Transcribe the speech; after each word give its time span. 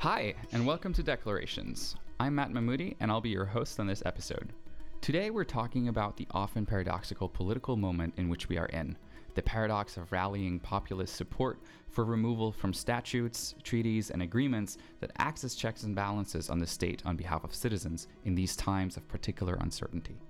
Hi, 0.00 0.34
and 0.52 0.66
welcome 0.66 0.92
to 0.92 1.02
Declarations. 1.02 1.96
I'm 2.20 2.34
Matt 2.34 2.52
Mahmoudi, 2.52 2.96
and 3.00 3.10
I'll 3.10 3.22
be 3.22 3.30
your 3.30 3.46
host 3.46 3.80
on 3.80 3.86
this 3.86 4.02
episode. 4.04 4.52
Today, 5.00 5.30
we're 5.30 5.42
talking 5.42 5.88
about 5.88 6.18
the 6.18 6.28
often 6.32 6.66
paradoxical 6.66 7.30
political 7.30 7.76
moment 7.76 8.12
in 8.18 8.28
which 8.28 8.50
we 8.50 8.58
are 8.58 8.66
in 8.66 8.98
the 9.34 9.42
paradox 9.42 9.96
of 9.96 10.12
rallying 10.12 10.60
populist 10.60 11.16
support 11.16 11.60
for 11.88 12.04
removal 12.04 12.52
from 12.52 12.74
statutes, 12.74 13.54
treaties, 13.62 14.10
and 14.10 14.20
agreements 14.20 14.76
that 15.00 15.12
acts 15.16 15.44
as 15.44 15.54
checks 15.54 15.84
and 15.84 15.96
balances 15.96 16.50
on 16.50 16.58
the 16.58 16.66
state 16.66 17.02
on 17.06 17.16
behalf 17.16 17.42
of 17.42 17.54
citizens 17.54 18.06
in 18.26 18.34
these 18.34 18.54
times 18.54 18.98
of 18.98 19.08
particular 19.08 19.54
uncertainty. 19.60 20.20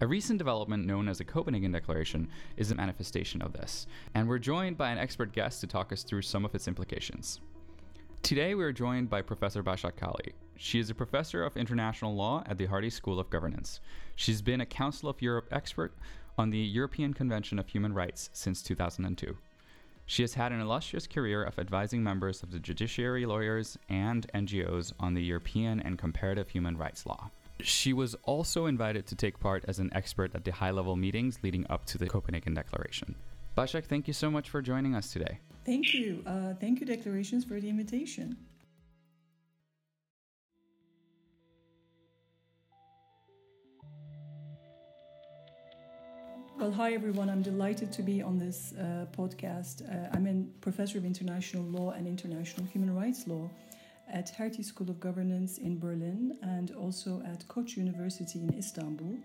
A 0.00 0.06
recent 0.06 0.38
development 0.38 0.86
known 0.86 1.06
as 1.06 1.18
the 1.18 1.24
Copenhagen 1.24 1.70
Declaration 1.70 2.28
is 2.56 2.70
a 2.70 2.74
manifestation 2.74 3.42
of 3.42 3.52
this, 3.52 3.86
and 4.14 4.26
we're 4.26 4.38
joined 4.38 4.78
by 4.78 4.90
an 4.90 4.98
expert 4.98 5.32
guest 5.32 5.60
to 5.60 5.66
talk 5.66 5.92
us 5.92 6.02
through 6.02 6.22
some 6.22 6.46
of 6.46 6.54
its 6.54 6.66
implications. 6.66 7.40
Today, 8.22 8.54
we 8.54 8.62
are 8.62 8.72
joined 8.72 9.10
by 9.10 9.20
Professor 9.20 9.64
Başak 9.64 9.96
Çalı. 9.96 10.32
She 10.56 10.78
is 10.78 10.90
a 10.90 10.94
professor 10.94 11.42
of 11.42 11.56
international 11.56 12.14
law 12.14 12.44
at 12.46 12.56
the 12.56 12.66
Hertie 12.66 12.88
School 12.88 13.18
of 13.18 13.28
Governance. 13.30 13.80
She's 14.14 14.40
been 14.40 14.60
a 14.60 14.66
Council 14.66 15.08
of 15.08 15.20
Europe 15.20 15.48
expert 15.50 15.92
on 16.38 16.50
the 16.50 16.58
European 16.58 17.14
Convention 17.14 17.58
of 17.58 17.66
Human 17.66 17.92
Rights 17.92 18.30
since 18.32 18.62
2002. 18.62 19.36
She 20.06 20.22
has 20.22 20.34
had 20.34 20.52
an 20.52 20.60
illustrious 20.60 21.08
career 21.08 21.42
of 21.42 21.58
advising 21.58 22.04
members 22.04 22.44
of 22.44 22.52
the 22.52 22.60
judiciary, 22.60 23.26
lawyers, 23.26 23.76
and 23.88 24.30
NGOs 24.32 24.92
on 25.00 25.14
the 25.14 25.24
European 25.24 25.80
and 25.80 25.98
comparative 25.98 26.48
human 26.48 26.78
rights 26.78 27.04
law. 27.04 27.30
She 27.60 27.92
was 27.92 28.14
also 28.22 28.66
invited 28.66 29.04
to 29.08 29.16
take 29.16 29.40
part 29.40 29.64
as 29.66 29.80
an 29.80 29.90
expert 29.92 30.32
at 30.36 30.44
the 30.44 30.52
high 30.52 30.70
level 30.70 30.94
meetings 30.94 31.40
leading 31.42 31.66
up 31.68 31.86
to 31.86 31.98
the 31.98 32.06
Copenhagen 32.06 32.54
Declaration. 32.54 33.16
Başak, 33.56 33.86
thank 33.86 34.06
you 34.06 34.14
so 34.14 34.30
much 34.30 34.48
for 34.48 34.62
joining 34.62 34.94
us 34.94 35.12
today. 35.12 35.40
Thank 35.64 35.94
you. 35.94 36.22
Uh, 36.26 36.54
thank 36.54 36.80
you, 36.80 36.86
Declarations, 36.86 37.44
for 37.44 37.60
the 37.60 37.68
invitation. 37.68 38.36
Well, 46.58 46.72
hi 46.72 46.94
everyone. 46.94 47.30
I'm 47.30 47.42
delighted 47.42 47.92
to 47.92 48.02
be 48.02 48.22
on 48.22 48.38
this 48.38 48.72
uh, 48.74 49.06
podcast. 49.16 49.82
Uh, 49.82 50.08
I'm 50.12 50.26
a 50.26 50.44
professor 50.60 50.98
of 50.98 51.04
international 51.04 51.64
law 51.64 51.90
and 51.90 52.06
international 52.06 52.66
human 52.66 52.94
rights 52.94 53.26
law 53.26 53.48
at 54.12 54.30
Hertie 54.30 54.62
School 54.62 54.90
of 54.90 55.00
Governance 55.00 55.58
in 55.58 55.78
Berlin 55.78 56.36
and 56.42 56.72
also 56.72 57.22
at 57.24 57.46
Koç 57.48 57.76
University 57.76 58.40
in 58.40 58.52
Istanbul. 58.58 59.16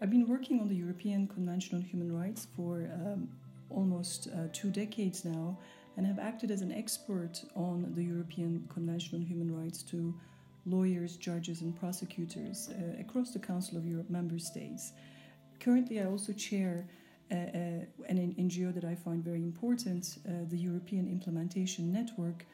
I've 0.00 0.10
been 0.10 0.28
working 0.28 0.60
on 0.60 0.68
the 0.68 0.76
European 0.76 1.26
Convention 1.26 1.76
on 1.76 1.82
Human 1.82 2.12
Rights 2.12 2.46
for 2.56 2.90
um, 2.92 3.28
almost 3.70 4.28
uh, 4.28 4.48
two 4.52 4.70
decades 4.70 5.24
now 5.24 5.58
and 5.96 6.06
have 6.06 6.18
acted 6.18 6.50
as 6.50 6.60
an 6.60 6.72
expert 6.72 7.42
on 7.54 7.92
the 7.94 8.02
European 8.02 8.66
Convention 8.72 9.18
on 9.18 9.22
Human 9.22 9.54
Rights 9.54 9.82
to 9.84 10.14
lawyers, 10.66 11.16
judges, 11.16 11.62
and 11.62 11.74
prosecutors 11.74 12.70
uh, 12.70 13.00
across 13.00 13.30
the 13.30 13.38
Council 13.38 13.78
of 13.78 13.86
Europe 13.86 14.10
member 14.10 14.38
states. 14.38 14.92
Currently, 15.60 16.00
I 16.00 16.06
also 16.06 16.32
chair 16.32 16.86
uh, 17.30 17.34
uh, 17.34 17.38
an 18.08 18.34
NGO 18.38 18.74
that 18.74 18.84
I 18.84 18.94
find 18.94 19.24
very 19.24 19.42
important, 19.42 20.18
uh, 20.28 20.44
the 20.48 20.58
European 20.58 21.08
Implementation 21.08 21.92
Network, 21.92 22.44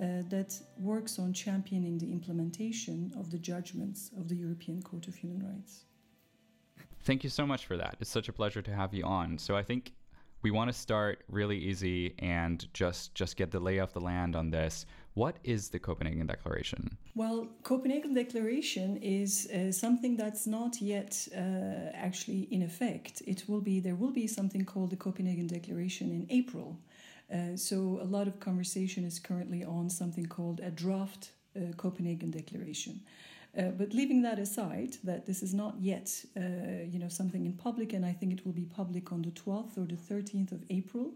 uh, 0.00 0.22
that 0.28 0.58
works 0.78 1.18
on 1.18 1.32
championing 1.32 1.98
the 1.98 2.10
implementation 2.10 3.12
of 3.18 3.30
the 3.30 3.38
judgments 3.38 4.10
of 4.18 4.28
the 4.28 4.34
European 4.34 4.82
Court 4.82 5.08
of 5.08 5.14
Human 5.14 5.44
Rights. 5.44 5.84
Thank 7.02 7.24
you 7.24 7.30
so 7.30 7.46
much 7.46 7.66
for 7.66 7.76
that. 7.76 7.96
It's 8.00 8.10
such 8.10 8.28
a 8.28 8.32
pleasure 8.32 8.62
to 8.62 8.74
have 8.74 8.94
you 8.94 9.04
on. 9.04 9.38
So 9.38 9.56
I 9.56 9.62
think 9.62 9.92
we 10.42 10.50
want 10.50 10.72
to 10.72 10.78
start 10.78 11.22
really 11.28 11.58
easy 11.58 12.14
and 12.18 12.66
just 12.72 13.14
just 13.14 13.36
get 13.36 13.50
the 13.50 13.60
lay 13.60 13.78
of 13.78 13.92
the 13.92 14.00
land 14.00 14.36
on 14.36 14.50
this. 14.50 14.86
What 15.14 15.36
is 15.44 15.68
the 15.68 15.78
Copenhagen 15.78 16.26
Declaration? 16.26 16.96
Well, 17.14 17.48
Copenhagen 17.62 18.14
Declaration 18.14 18.96
is 18.98 19.48
uh, 19.50 19.72
something 19.72 20.16
that's 20.16 20.46
not 20.46 20.80
yet 20.80 21.28
uh, 21.36 21.90
actually 21.94 22.42
in 22.50 22.62
effect. 22.62 23.22
It 23.26 23.44
will 23.48 23.60
be 23.60 23.80
there 23.80 23.96
will 23.96 24.12
be 24.12 24.26
something 24.26 24.64
called 24.64 24.90
the 24.90 24.96
Copenhagen 24.96 25.46
Declaration 25.46 26.10
in 26.10 26.26
April. 26.30 26.78
Uh, 27.32 27.56
so 27.56 28.00
a 28.02 28.08
lot 28.16 28.26
of 28.26 28.40
conversation 28.40 29.04
is 29.04 29.18
currently 29.18 29.64
on 29.64 29.88
something 29.90 30.26
called 30.26 30.60
a 30.60 30.70
draft 30.70 31.32
uh, 31.56 31.72
Copenhagen 31.76 32.30
Declaration. 32.30 33.00
Uh, 33.58 33.70
but 33.70 33.92
leaving 33.92 34.22
that 34.22 34.38
aside, 34.38 34.96
that 35.02 35.26
this 35.26 35.42
is 35.42 35.52
not 35.52 35.74
yet, 35.80 36.24
uh, 36.36 36.84
you 36.88 36.98
know, 36.98 37.08
something 37.08 37.46
in 37.46 37.52
public, 37.52 37.92
and 37.92 38.06
I 38.06 38.12
think 38.12 38.32
it 38.32 38.46
will 38.46 38.52
be 38.52 38.64
public 38.64 39.12
on 39.12 39.22
the 39.22 39.32
12th 39.32 39.76
or 39.76 39.86
the 39.86 39.96
13th 39.96 40.52
of 40.52 40.62
April. 40.70 41.12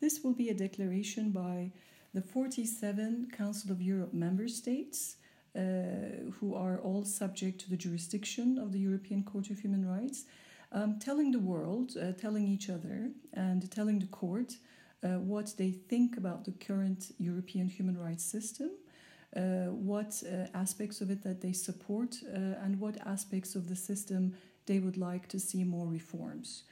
This 0.00 0.20
will 0.24 0.32
be 0.32 0.48
a 0.48 0.54
declaration 0.54 1.30
by 1.30 1.72
the 2.14 2.22
47 2.22 3.28
Council 3.36 3.70
of 3.72 3.82
Europe 3.82 4.14
member 4.14 4.48
states, 4.48 5.16
uh, 5.54 6.30
who 6.38 6.54
are 6.54 6.78
all 6.78 7.04
subject 7.04 7.60
to 7.60 7.70
the 7.70 7.76
jurisdiction 7.76 8.58
of 8.58 8.72
the 8.72 8.78
European 8.78 9.22
Court 9.22 9.50
of 9.50 9.58
Human 9.58 9.86
Rights, 9.86 10.24
um, 10.72 10.98
telling 10.98 11.30
the 11.30 11.38
world, 11.38 11.92
uh, 12.00 12.12
telling 12.12 12.48
each 12.48 12.70
other, 12.70 13.10
and 13.34 13.70
telling 13.70 13.98
the 13.98 14.06
court 14.06 14.56
uh, 15.02 15.18
what 15.18 15.54
they 15.58 15.70
think 15.70 16.16
about 16.16 16.44
the 16.44 16.52
current 16.52 17.12
European 17.18 17.68
human 17.68 17.98
rights 17.98 18.24
system 18.24 18.70
what 19.34 20.22
uh, 20.24 20.46
aspects 20.54 21.00
of 21.00 21.10
it 21.10 21.22
that 21.22 21.40
they 21.40 21.52
support 21.52 22.16
uh, 22.24 22.64
and 22.64 22.78
what 22.80 22.96
aspects 23.06 23.54
of 23.54 23.68
the 23.68 23.76
system 23.76 24.34
they 24.66 24.78
would 24.78 24.96
like 24.96 25.28
to 25.28 25.38
see 25.38 25.64
more 25.64 25.86
reforms. 25.86 26.64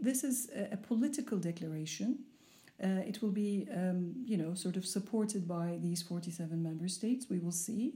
this 0.00 0.24
is 0.24 0.50
a, 0.54 0.74
a, 0.74 0.76
political 0.76 1.38
declaration. 1.38 2.18
it 2.80 3.20
will 3.22 3.32
be, 3.32 3.66
um, 3.74 4.14
you 4.24 4.36
know, 4.36 4.54
sort 4.54 4.76
of 4.76 4.84
supported 4.86 5.46
by 5.46 5.78
these 5.82 6.02
47 6.02 6.62
member 6.62 6.88
states. 6.88 7.26
We 7.28 7.38
will 7.38 7.52
see 7.52 7.94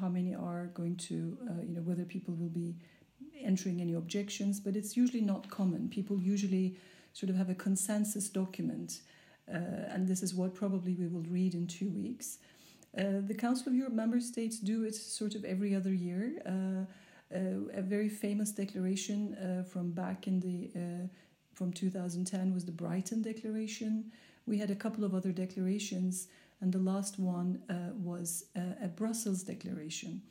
how 0.00 0.08
many 0.08 0.34
are 0.34 0.70
going 0.74 0.96
to, 1.08 1.14
you 1.68 1.74
know, 1.74 1.82
whether 1.82 2.04
people 2.04 2.34
will 2.34 2.54
be 2.64 2.74
entering 3.40 3.80
any 3.80 3.94
objections, 3.94 4.60
but 4.60 4.76
it's 4.76 4.96
usually 4.96 5.20
not 5.20 5.50
common. 5.50 5.88
People 5.88 6.20
usually 6.20 6.76
sort 7.12 7.30
of 7.30 7.36
have 7.36 7.50
a 7.50 7.54
consensus 7.54 8.28
document, 8.28 9.00
uh, 9.52 9.92
and 9.92 10.06
this 10.06 10.22
is 10.22 10.34
what 10.34 10.54
probably 10.54 10.94
we 10.94 11.06
will 11.06 11.22
read 11.22 11.54
in 11.54 11.66
two 11.66 11.90
weeks. 11.90 12.38
Uh, 12.98 13.20
the 13.24 13.34
Council 13.34 13.68
of 13.68 13.74
Europe 13.74 13.92
member 13.92 14.18
states 14.18 14.58
do 14.58 14.82
it 14.82 14.94
sort 14.94 15.36
of 15.36 15.44
every 15.44 15.74
other 15.74 15.92
year. 15.92 16.32
Uh, 16.44 16.84
uh, 17.32 17.68
a 17.72 17.82
very 17.82 18.08
famous 18.08 18.50
declaration 18.50 19.34
uh, 19.36 19.62
from 19.62 19.92
back 19.92 20.26
in 20.26 20.40
the 20.40 21.08
from 21.54 21.72
2010 21.72 22.54
was 22.54 22.64
the 22.64 22.72
Brighton 22.72 23.20
Declaration. 23.20 24.12
We 24.46 24.58
had 24.58 24.70
a 24.70 24.76
couple 24.76 25.04
of 25.04 25.14
other 25.14 25.32
declarations, 25.32 26.28
and 26.60 26.72
the 26.72 26.78
last 26.78 27.18
one 27.18 27.60
was 28.00 28.44
a 28.54 28.86
Brussels 28.86 29.42
Declaration. 29.42 30.22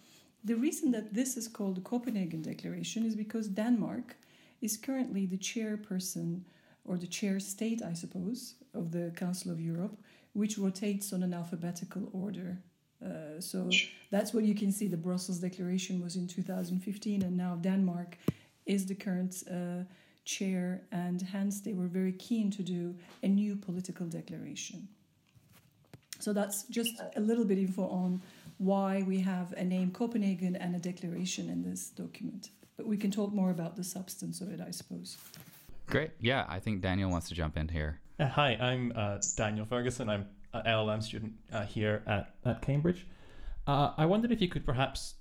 The 0.46 0.56
reason 0.56 0.92
that 0.92 1.14
this 1.14 1.36
is 1.36 1.50
called 1.50 1.76
the 1.76 1.82
Copenhagen 1.82 2.42
Declaration 2.42 3.06
is 3.06 3.16
because 3.16 3.50
Denmark 3.50 4.16
is 4.62 4.78
currently 4.78 5.26
the 5.26 5.38
chairperson 5.38 6.44
or 6.86 6.98
the 6.98 7.08
chair 7.08 7.40
state, 7.42 7.82
I 7.84 7.94
suppose, 7.94 8.56
of 8.74 8.92
the 8.92 9.12
Council 9.18 9.52
of 9.52 9.60
Europe, 9.60 9.98
which 10.38 10.58
rotates 10.60 11.14
on 11.14 11.24
an 11.24 11.34
alphabetical 11.34 12.10
order. 12.14 12.60
Uh, 13.04 13.40
so 13.40 13.70
that's 14.12 14.34
what 14.36 14.44
you 14.44 14.54
can 14.54 14.72
see. 14.72 14.88
The 14.88 15.04
Brussels 15.08 15.40
Declaration 15.40 16.00
was 16.00 16.16
in 16.16 16.28
2015, 16.28 17.24
and 17.24 17.36
now 17.36 17.56
Denmark 17.56 18.18
is 18.68 18.86
the 18.86 18.94
current 18.94 19.44
uh, 19.50 19.84
chair, 20.26 20.84
and 20.92 21.22
hence 21.22 21.62
they 21.62 21.74
were 21.74 21.88
very 21.88 22.12
keen 22.12 22.52
to 22.52 22.62
do 22.62 22.96
a 23.24 23.28
new 23.28 23.56
political 23.56 24.06
declaration. 24.06 24.88
So 26.20 26.34
that's 26.34 26.64
just 26.66 26.94
a 27.16 27.20
little 27.20 27.46
bit 27.46 27.58
info 27.58 27.88
on 27.90 28.22
why 28.60 29.04
we 29.08 29.20
have 29.22 29.54
a 29.54 29.64
name 29.64 29.90
Copenhagen 29.92 30.56
and 30.56 30.76
a 30.76 30.80
declaration 30.80 31.50
in 31.50 31.64
this 31.64 31.90
document. 31.90 32.50
But 32.76 32.86
we 32.86 32.98
can 32.98 33.10
talk 33.10 33.34
more 33.34 33.50
about 33.50 33.76
the 33.76 33.84
substance 33.84 34.42
of 34.42 34.52
it, 34.52 34.62
I 34.62 34.72
suppose. 34.72 35.18
Great. 35.88 36.12
Yeah, 36.20 36.46
I 36.48 36.60
think 36.60 36.82
Daniel 36.82 37.10
wants 37.10 37.28
to 37.30 37.34
jump 37.34 37.58
in 37.58 37.70
here. 37.70 38.00
Uh, 38.20 38.26
hi, 38.26 38.58
I'm 38.60 38.92
uh, 38.96 39.20
Daniel 39.36 39.68
Ferguson. 39.68 40.10
I'm 40.10 40.26
an 40.52 40.64
LLM 40.66 41.04
student 41.04 41.34
uh, 41.54 41.66
here 41.66 42.02
at, 42.08 42.34
at 42.44 42.64
Cambridge. 42.64 43.06
Uh, 43.68 43.92
I 43.96 44.08
wondered 44.08 44.32
if 44.32 44.42
you 44.42 44.48
could 44.48 44.66
perhaps 44.66 45.14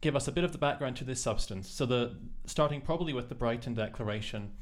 give 0.00 0.14
us 0.14 0.28
a 0.28 0.32
bit 0.32 0.44
of 0.44 0.52
the 0.52 0.58
background 0.58 0.94
to 0.98 1.04
this 1.04 1.20
substance. 1.20 1.68
So, 1.68 1.84
the 1.84 2.16
starting 2.46 2.80
probably 2.80 3.12
with 3.12 3.28
the 3.28 3.34
Brighton 3.34 3.74
Declaration, 3.74 4.52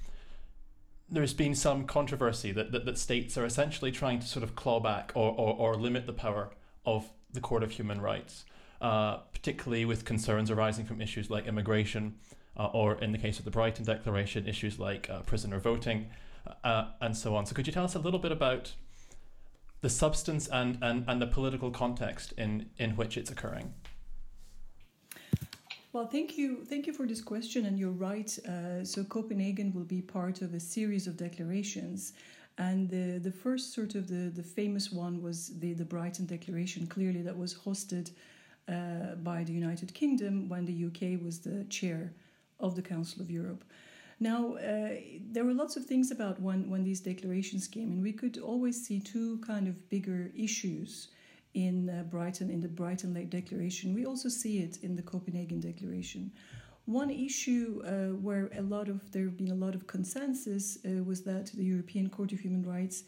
there's 1.11 1.35
been 1.35 1.55
some 1.55 1.85
controversy 1.85 2.51
that, 2.53 2.73
that, 2.73 2.87
that 2.87 2.97
states 2.97 3.37
are 3.37 3.45
essentially 3.45 3.93
trying 3.93 4.21
to 4.21 4.27
sort 4.27 4.43
of 4.43 4.55
claw 4.55 4.81
back 4.81 5.13
or, 5.15 5.33
or, 5.33 5.55
or 5.55 5.75
limit 5.75 6.07
the 6.07 6.15
power 6.15 6.53
of 6.87 7.11
the 7.31 7.43
Court 7.43 7.63
of 7.63 7.73
Human 7.73 8.01
Rights, 8.01 8.47
uh, 8.81 9.19
particularly 9.35 9.85
with 9.85 10.07
concerns 10.07 10.51
arising 10.51 10.87
from 10.87 11.03
issues 11.03 11.29
like 11.29 11.47
immigration, 11.47 12.15
uh, 12.57 12.69
or 12.73 12.95
in 13.03 13.13
the 13.13 13.19
case 13.19 13.39
of 13.39 13.45
the 13.45 13.51
Brighton 13.51 13.85
Declaration, 13.85 14.49
issues 14.49 14.79
like 14.79 15.11
prisoner 15.27 15.61
voting 15.61 16.07
uh, 16.65 16.91
and 17.01 17.17
so 17.17 17.37
on. 17.37 17.47
So, 17.47 17.55
could 17.55 17.67
you 17.67 17.73
tell 17.73 17.85
us 17.85 17.95
a 17.95 17.99
little 17.99 18.21
bit 18.21 18.33
about 18.33 18.73
the 19.81 19.91
substance 19.91 20.49
and, 20.49 20.79
and, 20.83 21.05
and 21.07 21.21
the 21.21 21.27
political 21.27 21.71
context 21.71 22.33
in, 22.37 22.71
in 22.79 22.97
which 22.97 23.17
it's 23.17 23.31
occurring? 23.31 23.75
Well, 25.93 26.07
thank 26.07 26.37
you, 26.37 26.65
thank 26.65 26.87
you 26.87 26.93
for 26.93 27.07
this 27.07 27.23
question, 27.23 27.65
and 27.65 27.79
you're 27.79 27.91
right. 27.91 28.37
Uh, 28.47 28.85
so 28.85 29.03
Copenhagen 29.05 29.73
will 29.73 29.85
be 29.85 30.03
part 30.03 30.43
of 30.43 30.53
a 30.53 30.61
series 30.61 31.07
of 31.07 31.17
declarations. 31.17 32.13
And 32.59 32.89
the, 32.89 33.19
the 33.19 33.31
first 33.31 33.75
sort 33.75 33.95
of 33.95 34.09
the, 34.09 34.31
the 34.35 34.43
famous 34.43 34.91
one 34.91 35.23
was 35.23 35.59
the, 35.59 35.75
the 35.75 35.85
Brighton 35.85 36.27
Declaration, 36.27 36.87
clearly, 36.87 37.23
that 37.23 37.37
was 37.37 37.55
hosted 37.55 38.11
uh, 38.69 39.15
by 39.23 39.45
the 39.45 39.53
United 39.53 39.95
Kingdom 39.95 40.49
when 40.49 40.65
the 40.65 40.87
UK 40.87 41.23
was 41.23 41.39
the 41.39 41.65
chair 41.65 42.13
of 42.61 42.75
the 42.77 42.83
Council 42.83 43.23
of 43.23 43.31
Europe. 43.31 43.65
Now, 44.19 44.55
uh, 44.55 44.97
there 45.31 45.45
were 45.45 45.53
lots 45.53 45.77
of 45.77 45.85
things 45.85 46.11
about 46.11 46.41
when, 46.41 46.71
when 46.71 46.85
these 46.85 47.01
declarations 47.01 47.69
came, 47.69 47.93
and 47.93 48.03
we 48.03 48.13
could 48.13 48.39
always 48.39 48.87
see 48.87 48.99
two 48.99 49.39
kind 49.39 49.69
of 49.69 49.91
bigger 49.91 50.33
issues 50.35 51.09
in 51.53 51.91
uh, 51.91 52.03
Brighton, 52.05 52.51
in 52.51 52.61
the 52.61 52.69
Brighton 52.69 53.13
Lake 53.13 53.31
Declaration. 53.31 53.95
We 53.95 54.07
also 54.07 54.29
see 54.29 54.59
it 54.59 54.79
in 54.83 54.97
the 54.97 55.03
Copenhagen 55.03 55.61
Declaration. 55.61 56.33
One 56.87 57.11
issue 57.11 57.83
uh, 57.85 58.17
where 58.17 58.49
a 58.57 58.63
lot 58.63 58.89
of 58.89 59.11
there 59.11 59.25
have 59.25 59.37
been 59.37 59.51
a 59.51 59.55
lot 59.55 59.75
of 59.75 59.87
consensus 59.87 60.79
uh, 60.85 61.03
was 61.03 61.23
that 61.25 61.47
the 61.53 61.65
European 61.65 62.09
Court 62.09 62.33
of 62.33 62.41
Human 62.41 62.65
Rights 62.65 63.05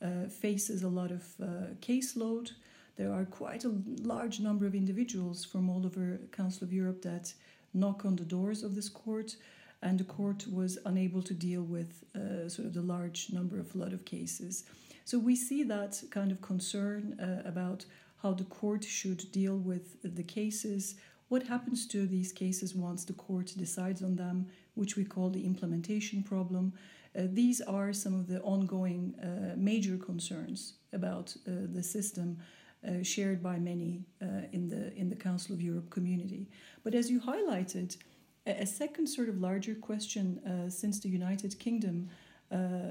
uh, 0.00 0.28
faces 0.28 0.82
a 0.82 0.88
lot 0.88 1.10
of 1.10 1.24
uh, 1.42 1.46
caseload. 1.80 2.52
There 2.96 3.12
are 3.12 3.24
quite 3.24 3.64
a 3.64 3.74
large 4.02 4.40
number 4.40 4.66
of 4.66 4.74
individuals 4.74 5.44
from 5.44 5.68
all 5.68 5.84
over 5.84 6.18
Council 6.32 6.64
of 6.64 6.72
Europe 6.72 7.02
that 7.02 7.32
knock 7.74 8.04
on 8.04 8.16
the 8.16 8.24
doors 8.24 8.62
of 8.62 8.74
this 8.74 8.88
court, 8.88 9.36
and 9.82 9.98
the 9.98 10.04
court 10.04 10.46
was 10.50 10.78
unable 10.84 11.22
to 11.22 11.34
deal 11.34 11.62
with 11.62 12.04
uh, 12.14 12.48
sort 12.48 12.66
of 12.66 12.74
the 12.74 12.82
large 12.82 13.30
number 13.32 13.58
of 13.58 13.74
lot 13.74 13.92
of 13.92 14.04
cases. 14.04 14.64
So 15.04 15.18
we 15.18 15.36
see 15.36 15.62
that 15.64 16.02
kind 16.10 16.30
of 16.32 16.40
concern 16.42 17.18
uh, 17.20 17.48
about 17.48 17.84
how 18.22 18.34
the 18.34 18.44
court 18.44 18.84
should 18.84 19.30
deal 19.32 19.56
with 19.56 19.96
the 20.02 20.24
cases 20.24 20.96
what 21.28 21.42
happens 21.46 21.86
to 21.88 22.06
these 22.06 22.32
cases 22.32 22.74
once 22.74 23.04
the 23.04 23.12
court 23.12 23.52
decides 23.56 24.02
on 24.02 24.16
them, 24.16 24.46
which 24.74 24.96
we 24.96 25.04
call 25.04 25.28
the 25.28 25.44
implementation 25.44 26.22
problem? 26.22 26.72
Uh, 27.16 27.22
these 27.32 27.60
are 27.60 27.92
some 27.92 28.14
of 28.14 28.28
the 28.28 28.40
ongoing 28.40 29.14
uh, 29.22 29.54
major 29.56 29.96
concerns 29.98 30.74
about 30.92 31.36
uh, 31.46 31.50
the 31.72 31.82
system 31.82 32.38
uh, 32.86 33.02
shared 33.02 33.42
by 33.42 33.58
many 33.58 34.04
uh, 34.22 34.46
in 34.52 34.68
the 34.68 34.94
in 34.94 35.10
the 35.10 35.16
Council 35.16 35.54
of 35.54 35.60
Europe 35.60 35.90
community. 35.90 36.48
But 36.84 36.94
as 36.94 37.10
you 37.10 37.20
highlighted, 37.20 37.96
a, 38.46 38.66
second 38.66 39.06
sort 39.06 39.28
of 39.28 39.40
larger 39.40 39.74
question 39.74 40.38
uh, 40.38 40.70
since 40.70 41.00
the 41.00 41.08
United 41.08 41.58
Kingdom 41.58 42.08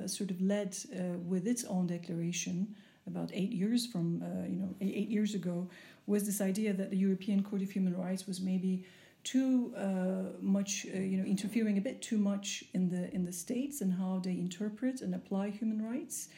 sort 0.06 0.30
of 0.30 0.40
led 0.42 0.78
with 1.26 1.48
its 1.48 1.64
own 1.66 1.88
declaration 1.88 2.76
about 3.08 3.32
eight 3.34 3.52
years 3.52 3.88
from 3.88 4.22
you 4.48 4.60
know 4.60 4.76
eight 4.82 5.10
years 5.10 5.34
ago 5.34 5.68
was 6.06 6.26
this 6.26 6.42
idea 6.42 6.74
that 6.74 6.90
the 6.90 6.98
European 6.98 7.44
Court 7.44 7.62
of 7.62 7.72
Human 7.72 7.96
Rights 7.96 8.28
was 8.28 8.40
maybe 8.40 8.86
too 9.24 9.74
uh, 9.76 10.32
much, 10.42 10.86
uh, 10.96 11.00
you 11.00 11.18
know, 11.18 11.26
interfering 11.26 11.78
a 11.78 11.82
bit 11.82 12.02
too 12.02 12.18
much 12.18 12.64
in 12.74 12.90
the 12.90 13.14
in 13.14 13.26
the 13.26 13.34
states 13.34 13.82
and 13.82 13.92
how 13.94 14.22
they 14.24 14.32
interpret 14.32 15.02
and 15.02 15.14
apply 15.14 15.50
human 15.50 15.82
rights. 15.84 16.30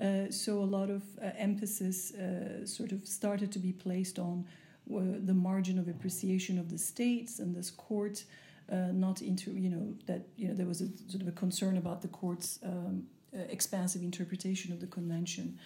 Uh, 0.00 0.30
so 0.30 0.60
a 0.60 0.70
lot 0.78 0.88
of 0.88 1.02
uh, 1.20 1.30
emphasis 1.36 2.14
uh, 2.14 2.64
sort 2.64 2.92
of 2.92 3.06
started 3.06 3.50
to 3.50 3.58
be 3.58 3.72
placed 3.72 4.20
on 4.20 4.44
uh, 4.46 5.00
the 5.24 5.34
margin 5.34 5.78
of 5.78 5.88
appreciation 5.88 6.58
of 6.58 6.70
the 6.70 6.78
states 6.78 7.40
and 7.40 7.56
this 7.56 7.70
court, 7.70 8.22
not 8.70 9.22
into 9.22 9.52
you 9.52 9.70
know 9.70 9.94
that 10.06 10.22
you 10.36 10.48
know 10.48 10.54
there 10.54 10.66
was 10.66 10.80
a 10.80 10.88
sort 11.08 11.22
of 11.22 11.28
a 11.28 11.32
concern 11.32 11.76
about 11.76 12.02
the 12.02 12.08
court's 12.08 12.58
um, 12.62 13.04
expansive 13.50 14.02
interpretation 14.02 14.72
of 14.72 14.80
the 14.80 14.86
convention. 14.86 15.58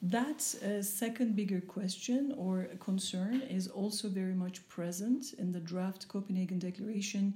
That 0.00 0.54
uh, 0.64 0.80
second 0.82 1.34
bigger 1.34 1.60
question 1.60 2.32
or 2.36 2.68
concern 2.78 3.42
is 3.50 3.66
also 3.66 4.08
very 4.08 4.34
much 4.34 4.66
present 4.68 5.32
in 5.38 5.50
the 5.50 5.58
draft 5.58 6.06
Copenhagen 6.06 6.60
Declaration, 6.60 7.34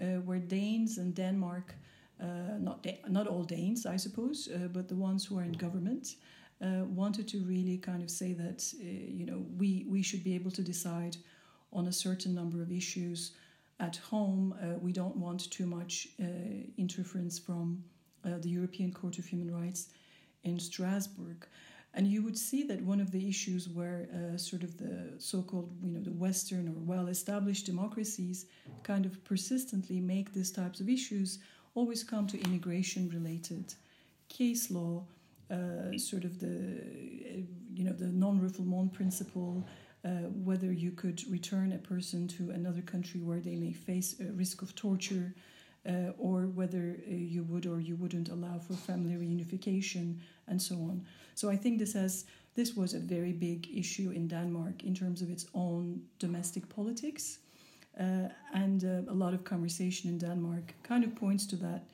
uh, 0.00 0.20
where 0.24 0.38
Danes 0.38 0.98
and 0.98 1.12
Denmark, 1.12 1.74
uh, 2.20 2.58
not, 2.60 2.84
da- 2.84 3.00
not 3.08 3.26
all 3.26 3.42
Danes, 3.42 3.84
I 3.84 3.96
suppose, 3.96 4.48
uh, 4.48 4.68
but 4.68 4.88
the 4.88 4.94
ones 4.94 5.24
who 5.24 5.38
are 5.38 5.42
in 5.42 5.52
government, 5.52 6.14
uh, 6.62 6.84
wanted 6.84 7.26
to 7.28 7.38
really 7.38 7.78
kind 7.78 8.00
of 8.00 8.08
say 8.08 8.32
that 8.32 8.64
uh, 8.80 8.84
you 8.84 9.26
know 9.26 9.44
we, 9.58 9.84
we 9.88 10.00
should 10.00 10.22
be 10.22 10.36
able 10.36 10.52
to 10.52 10.62
decide 10.62 11.16
on 11.72 11.88
a 11.88 11.92
certain 11.92 12.32
number 12.32 12.62
of 12.62 12.70
issues 12.70 13.32
at 13.80 13.96
home. 13.96 14.54
we 14.80 14.92
don't 14.92 15.16
want 15.16 15.50
too 15.50 15.66
much 15.66 16.08
interference 16.78 17.38
from 17.38 17.82
the 18.22 18.48
European 18.48 18.92
Court 18.92 19.18
of 19.18 19.26
Human 19.26 19.50
Rights 19.50 19.88
in 20.44 20.58
Strasbourg. 20.58 21.46
And 21.96 22.08
you 22.08 22.22
would 22.22 22.36
see 22.36 22.64
that 22.64 22.82
one 22.82 23.00
of 23.00 23.12
the 23.12 23.28
issues 23.28 23.68
where 23.68 24.08
uh, 24.12 24.36
sort 24.36 24.64
of 24.64 24.76
the 24.78 25.12
so-called, 25.18 25.70
you 25.80 25.92
know, 25.92 26.00
the 26.00 26.10
Western 26.10 26.68
or 26.68 26.74
well-established 26.74 27.66
democracies 27.66 28.46
kind 28.82 29.06
of 29.06 29.22
persistently 29.24 30.00
make 30.00 30.32
these 30.32 30.50
types 30.50 30.80
of 30.80 30.88
issues 30.88 31.38
always 31.76 32.02
come 32.02 32.26
to 32.26 32.40
immigration-related 32.42 33.74
case 34.28 34.72
law, 34.72 35.04
uh, 35.50 35.96
sort 35.96 36.24
of 36.24 36.40
the, 36.40 36.46
uh, 36.46 37.40
you 37.72 37.84
know, 37.84 37.92
the 37.92 38.06
non-refoulement 38.06 38.92
principle, 38.92 39.64
uh, 40.04 40.28
whether 40.44 40.72
you 40.72 40.90
could 40.90 41.22
return 41.30 41.72
a 41.72 41.78
person 41.78 42.28
to 42.28 42.50
another 42.50 42.82
country 42.82 43.20
where 43.20 43.40
they 43.40 43.56
may 43.56 43.72
face 43.72 44.16
a 44.20 44.32
risk 44.32 44.62
of 44.62 44.74
torture, 44.74 45.34
uh, 45.88 46.12
or 46.18 46.46
whether 46.46 46.96
uh, 47.06 47.10
you 47.10 47.42
would 47.44 47.66
or 47.66 47.80
you 47.80 47.96
wouldn't 47.96 48.28
allow 48.28 48.58
for 48.58 48.74
family 48.74 49.14
reunification 49.14 50.18
and 50.46 50.60
so 50.60 50.74
on. 50.76 51.04
So 51.34 51.50
I 51.50 51.56
think 51.56 51.78
this 51.78 51.94
has 51.94 52.24
this 52.54 52.76
was 52.76 52.94
a 52.94 53.00
very 53.00 53.32
big 53.32 53.68
issue 53.74 54.10
in 54.10 54.28
Denmark 54.28 54.84
in 54.84 54.94
terms 54.94 55.22
of 55.22 55.30
its 55.30 55.46
own 55.54 56.02
domestic 56.18 56.68
politics, 56.68 57.38
uh, 57.98 58.28
and 58.52 58.84
uh, 58.84 59.12
a 59.12 59.14
lot 59.14 59.34
of 59.34 59.44
conversation 59.44 60.10
in 60.10 60.18
Denmark 60.18 60.74
kind 60.82 61.04
of 61.04 61.14
points 61.14 61.46
to 61.46 61.56
that. 61.56 61.84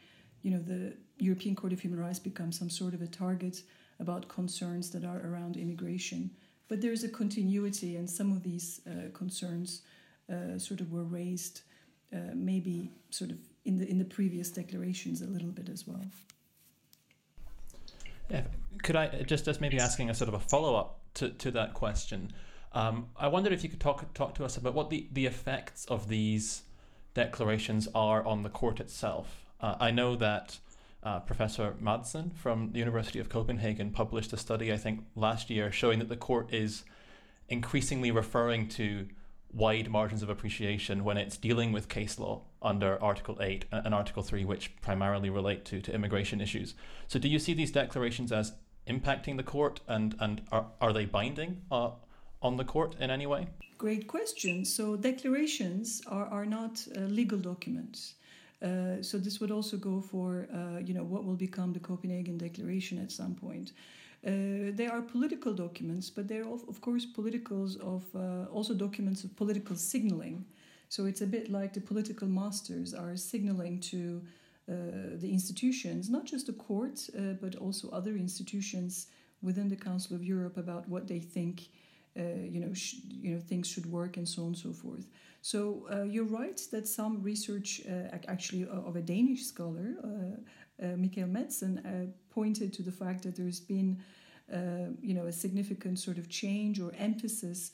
You 0.43 0.51
know, 0.53 0.63
the 0.63 0.95
European 1.19 1.55
Court 1.55 1.73
of 1.73 1.81
Human 1.81 2.01
Rights 2.01 2.19
becomes 2.19 2.59
some 2.59 2.71
sort 2.71 2.95
of 2.95 3.03
a 3.03 3.07
target 3.07 3.63
about 3.99 4.29
concerns 4.29 4.91
that 4.91 5.05
are 5.05 5.21
around 5.27 5.57
immigration. 5.57 6.31
But 6.71 6.81
there's 6.81 7.05
a 7.05 7.09
continuity, 7.09 7.97
and 7.97 8.09
some 8.09 8.33
of 8.33 8.43
these 8.43 8.81
uh, 8.87 9.11
concerns 9.13 9.83
uh, 10.33 10.57
sort 10.57 10.81
of 10.81 10.93
were 10.93 11.05
raised, 11.05 11.63
maybe 12.35 12.93
sort 13.11 13.31
of 13.31 13.39
in 13.65 13.79
the 13.79 13.87
in 13.91 13.99
the 13.99 14.05
previous 14.05 14.51
declarations 14.51 15.21
a 15.21 15.27
little 15.27 15.51
bit 15.51 15.69
as 15.69 15.87
well. 15.87 16.05
Yeah, 18.31 18.45
could 18.85 18.97
I 18.97 19.23
just 19.23 19.45
just 19.45 19.61
maybe 19.61 19.79
asking 19.79 20.11
a 20.11 20.15
sort 20.15 20.29
of 20.29 20.35
a 20.35 20.41
follow 20.41 20.77
up 20.77 21.01
to, 21.15 21.31
to 21.31 21.51
that 21.51 21.75
question? 21.75 22.33
Um, 22.73 23.09
I 23.17 23.27
wonder 23.27 23.53
if 23.53 23.65
you 23.65 23.69
could 23.69 23.81
talk 23.81 24.15
talk 24.15 24.35
to 24.37 24.45
us 24.45 24.57
about 24.57 24.75
what 24.75 24.91
the, 24.91 25.09
the 25.13 25.27
effects 25.27 25.85
of 25.87 26.09
these 26.09 26.63
declarations 27.15 27.89
are 27.95 28.25
on 28.25 28.43
the 28.43 28.49
court 28.49 28.79
itself. 28.79 29.45
Uh, 29.61 29.75
I 29.81 29.91
know 29.91 30.15
that 30.17 30.59
uh, 31.03 31.21
Professor 31.21 31.75
Madsen 31.83 32.35
from 32.35 32.73
the 32.73 32.79
University 32.79 33.19
of 33.19 33.29
Copenhagen 33.29 33.91
published 33.91 34.33
a 34.33 34.37
study, 34.37 34.73
I 34.73 34.77
think, 34.77 35.05
last 35.15 35.51
year 35.51 35.73
showing 35.73 35.99
that 35.99 36.09
the 36.09 36.17
court 36.17 36.53
is 36.53 36.85
increasingly 37.49 38.11
referring 38.11 38.69
to 38.69 39.09
wide 39.53 39.91
margins 39.91 40.23
of 40.23 40.31
appreciation 40.31 41.03
when 41.03 41.17
it's 41.17 41.37
dealing 41.37 41.73
with 41.73 41.89
case 41.89 42.19
law 42.19 42.43
under 42.63 43.03
Article 43.03 43.39
8 43.41 43.65
and 43.73 43.95
Article 43.95 44.23
3, 44.23 44.45
which 44.45 44.77
primarily 44.81 45.31
relate 45.31 45.65
to, 45.65 45.81
to 45.81 45.93
immigration 45.93 46.41
issues. 46.41 46.75
So, 47.09 47.19
do 47.19 47.29
you 47.29 47.39
see 47.39 47.55
these 47.55 47.73
declarations 47.73 48.31
as 48.31 48.53
impacting 48.87 49.37
the 49.37 49.43
court 49.43 49.81
and, 49.89 50.15
and 50.21 50.43
are, 50.53 50.67
are 50.81 50.93
they 50.93 51.05
binding 51.05 51.63
uh, 51.71 51.91
on 52.43 52.57
the 52.57 52.65
court 52.65 52.97
in 53.01 53.11
any 53.11 53.27
way? 53.27 53.49
Great 53.79 54.07
question. 54.07 54.65
So, 54.65 54.97
declarations 54.97 56.03
are, 56.07 56.27
are 56.27 56.47
not 56.47 56.87
uh, 56.97 57.01
legal 57.01 57.39
documents. 57.39 58.15
Uh, 58.63 59.03
so 59.03 59.17
this 59.19 59.41
would 59.41 59.51
also 59.51 59.77
go 59.77 60.01
for 60.01 60.47
uh, 60.53 60.79
you 60.79 60.93
know 60.93 61.05
what 61.05 61.25
will 61.25 61.37
become 61.37 61.73
the 61.73 61.81
Copenhagen 61.81 62.37
Declaration 62.37 62.99
at 62.99 63.11
some 63.11 63.35
point. 63.35 63.73
Uh, 64.27 64.71
they 64.75 64.87
are 64.87 65.01
political 65.01 65.55
documents, 65.55 66.11
but 66.11 66.29
they're 66.29 66.47
of, 66.47 66.69
of 66.69 66.81
course 66.83 67.07
politicals 67.07 67.77
of 67.77 68.05
uh, 68.15 68.45
also 68.53 68.75
documents 68.75 69.25
of 69.25 69.35
political 69.35 69.75
signaling. 69.77 70.45
So 70.91 71.07
it's 71.07 71.23
a 71.23 71.27
bit 71.27 71.51
like 71.51 71.73
the 71.73 71.81
political 71.81 72.29
masters 72.29 72.93
are 72.93 73.17
signaling 73.17 73.81
to 73.93 74.21
uh, 74.69 74.75
the 75.15 75.31
institutions, 75.33 76.11
not 76.11 76.27
just 76.27 76.47
the 76.47 76.53
court, 76.53 77.09
but 77.41 77.55
also 77.57 77.89
other 77.91 78.17
institutions 78.17 79.07
within 79.41 79.69
the 79.69 79.77
Council 79.77 80.17
of 80.17 80.25
Europe 80.25 80.57
about 80.57 80.89
what 80.89 81.07
they 81.07 81.21
think, 81.21 81.69
you 82.23 82.61
know, 82.61 82.73
you 83.09 83.35
know, 83.35 83.41
things 83.41 83.69
should 83.69 83.87
work 83.87 84.17
and 84.17 84.29
so 84.29 84.43
on 84.43 84.49
and 84.49 84.59
so 84.59 84.73
forth. 84.73 85.07
So 85.43 85.87
uh, 85.91 86.03
you're 86.03 86.25
right 86.25 86.61
that 86.71 86.87
some 86.87 87.23
research, 87.23 87.81
actually 88.29 88.69
of 88.69 88.97
a 88.97 89.01
Danish 89.01 89.45
scholar, 89.45 89.97
uh, 90.83 90.97
Mikael 90.97 91.29
uh, 91.35 92.07
pointed 92.31 92.73
to 92.75 92.83
the 92.83 92.93
fact 92.93 93.23
that 93.23 93.37
there's 93.37 93.61
been, 93.61 93.99
uh, 94.53 94.93
you 95.03 95.15
know, 95.15 95.27
a 95.27 95.33
significant 95.33 95.99
sort 95.99 96.19
of 96.19 96.29
change 96.29 96.81
or 96.81 96.93
emphasis 96.99 97.73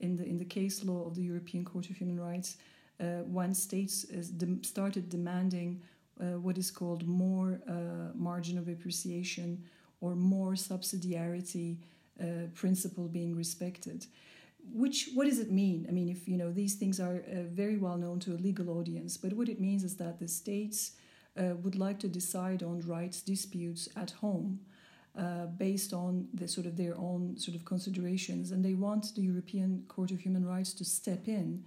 in 0.00 0.16
the 0.16 0.24
in 0.24 0.36
the 0.36 0.44
case 0.44 0.84
law 0.84 1.06
of 1.06 1.14
the 1.14 1.22
European 1.22 1.64
Court 1.64 1.88
of 1.90 1.96
Human 1.96 2.18
Rights 2.18 2.56
when 2.98 3.54
states 3.54 4.02
de- 4.02 4.62
started 4.62 5.08
demanding 5.08 5.82
what 6.18 6.56
is 6.58 6.70
called 6.70 7.06
more 7.06 7.60
margin 8.14 8.58
of 8.58 8.68
appreciation 8.68 9.62
or 10.00 10.14
more 10.14 10.52
subsidiarity 10.52 11.78
uh, 12.20 12.46
principle 12.54 13.08
being 13.08 13.34
respected. 13.36 14.06
Which 14.72 15.10
what 15.14 15.26
does 15.26 15.38
it 15.38 15.50
mean? 15.50 15.86
I 15.88 15.92
mean, 15.92 16.08
if 16.08 16.26
you 16.28 16.36
know 16.36 16.52
these 16.52 16.74
things 16.74 16.98
are 17.00 17.16
uh, 17.16 17.42
very 17.48 17.76
well 17.76 17.96
known 17.96 18.18
to 18.20 18.32
a 18.34 18.38
legal 18.48 18.68
audience, 18.78 19.16
but 19.16 19.32
what 19.32 19.48
it 19.48 19.60
means 19.60 19.84
is 19.84 19.96
that 19.96 20.18
the 20.18 20.28
states 20.28 20.92
uh, 21.38 21.54
would 21.62 21.76
like 21.76 21.98
to 22.00 22.08
decide 22.08 22.62
on 22.62 22.80
rights 22.80 23.20
disputes 23.22 23.88
at 23.96 24.10
home. 24.22 24.60
uh, 25.18 25.46
based 25.46 25.92
on 25.92 26.28
the 26.34 26.46
sort 26.46 26.66
of 26.66 26.76
their 26.76 26.96
own 26.98 27.36
sort 27.38 27.56
of 27.56 27.64
considerations, 27.64 28.50
and 28.50 28.64
they 28.64 28.74
want 28.74 29.14
the 29.14 29.22
European 29.22 29.84
Court 29.88 30.10
of 30.10 30.20
Human 30.20 30.44
Rights 30.44 30.74
to 30.74 30.84
step 30.84 31.26
in 31.26 31.64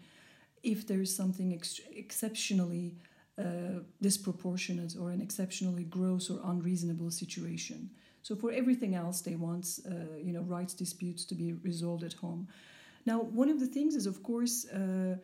if 0.61 0.85
there 0.85 1.01
is 1.01 1.15
something 1.15 1.53
ex- 1.53 1.81
exceptionally 1.95 2.95
uh, 3.39 3.81
disproportionate 4.01 4.95
or 4.99 5.09
an 5.11 5.21
exceptionally 5.21 5.83
gross 5.83 6.29
or 6.29 6.39
unreasonable 6.43 7.09
situation. 7.09 7.89
So 8.29 8.35
for 8.35 8.51
everything 8.51 8.93
else, 8.93 9.21
they 9.21 9.33
want 9.33 9.79
uh, 9.87 10.17
you 10.23 10.33
know 10.33 10.43
rights 10.43 10.75
disputes 10.75 11.25
to 11.25 11.33
be 11.33 11.53
resolved 11.53 12.03
at 12.03 12.13
home. 12.13 12.47
Now, 13.07 13.17
one 13.41 13.49
of 13.49 13.59
the 13.59 13.65
things 13.65 13.95
is, 13.95 14.05
of 14.05 14.21
course, 14.21 14.67
uh, 14.69 15.15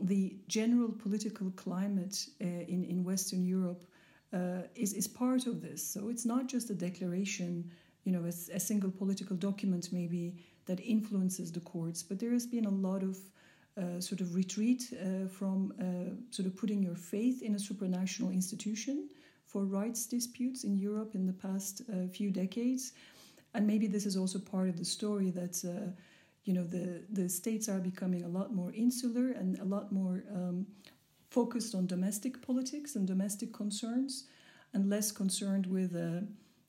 the 0.00 0.36
general 0.48 0.90
political 0.90 1.50
climate 1.64 2.16
uh, 2.40 2.72
in 2.74 2.80
in 2.92 3.04
Western 3.04 3.44
Europe 3.44 3.84
uh, 4.32 4.62
is 4.74 4.94
is 4.94 5.06
part 5.06 5.46
of 5.46 5.60
this. 5.60 5.80
So 5.92 6.08
it's 6.08 6.24
not 6.24 6.52
just 6.54 6.70
a 6.70 6.74
declaration, 6.74 7.70
you 8.04 8.12
know, 8.14 8.24
a, 8.24 8.34
a 8.56 8.60
single 8.70 8.90
political 8.90 9.36
document 9.36 9.92
maybe 9.92 10.24
that 10.64 10.80
influences 10.80 11.52
the 11.52 11.60
courts, 11.60 12.02
but 12.02 12.18
there 12.18 12.32
has 12.32 12.46
been 12.46 12.66
a 12.66 12.76
lot 12.88 13.02
of 13.02 13.18
uh, 13.76 14.00
sort 14.00 14.20
of 14.22 14.34
retreat 14.34 14.82
uh, 14.92 15.28
from 15.28 15.56
uh, 15.78 16.14
sort 16.30 16.46
of 16.48 16.56
putting 16.56 16.82
your 16.82 16.96
faith 16.96 17.42
in 17.42 17.54
a 17.54 17.58
supranational 17.58 18.32
institution 18.32 18.96
for 19.54 19.64
rights 19.64 20.04
disputes 20.06 20.64
in 20.64 20.76
Europe 20.76 21.14
in 21.14 21.26
the 21.26 21.32
past 21.32 21.82
uh, 21.82 22.08
few 22.08 22.32
decades. 22.32 22.90
And 23.54 23.64
maybe 23.64 23.86
this 23.86 24.04
is 24.04 24.16
also 24.16 24.40
part 24.40 24.68
of 24.68 24.76
the 24.76 24.84
story 24.84 25.30
that 25.30 25.64
uh, 25.64 25.92
you 26.42 26.52
know 26.56 26.64
the 26.64 27.04
the 27.18 27.28
states 27.28 27.68
are 27.68 27.78
becoming 27.78 28.24
a 28.24 28.28
lot 28.38 28.52
more 28.52 28.72
insular 28.72 29.26
and 29.40 29.56
a 29.60 29.64
lot 29.64 29.92
more 29.92 30.24
um, 30.38 30.66
focused 31.30 31.72
on 31.76 31.86
domestic 31.86 32.42
politics 32.44 32.96
and 32.96 33.06
domestic 33.06 33.52
concerns, 33.52 34.24
and 34.72 34.90
less 34.90 35.12
concerned 35.12 35.66
with 35.66 35.94
a 35.94 36.26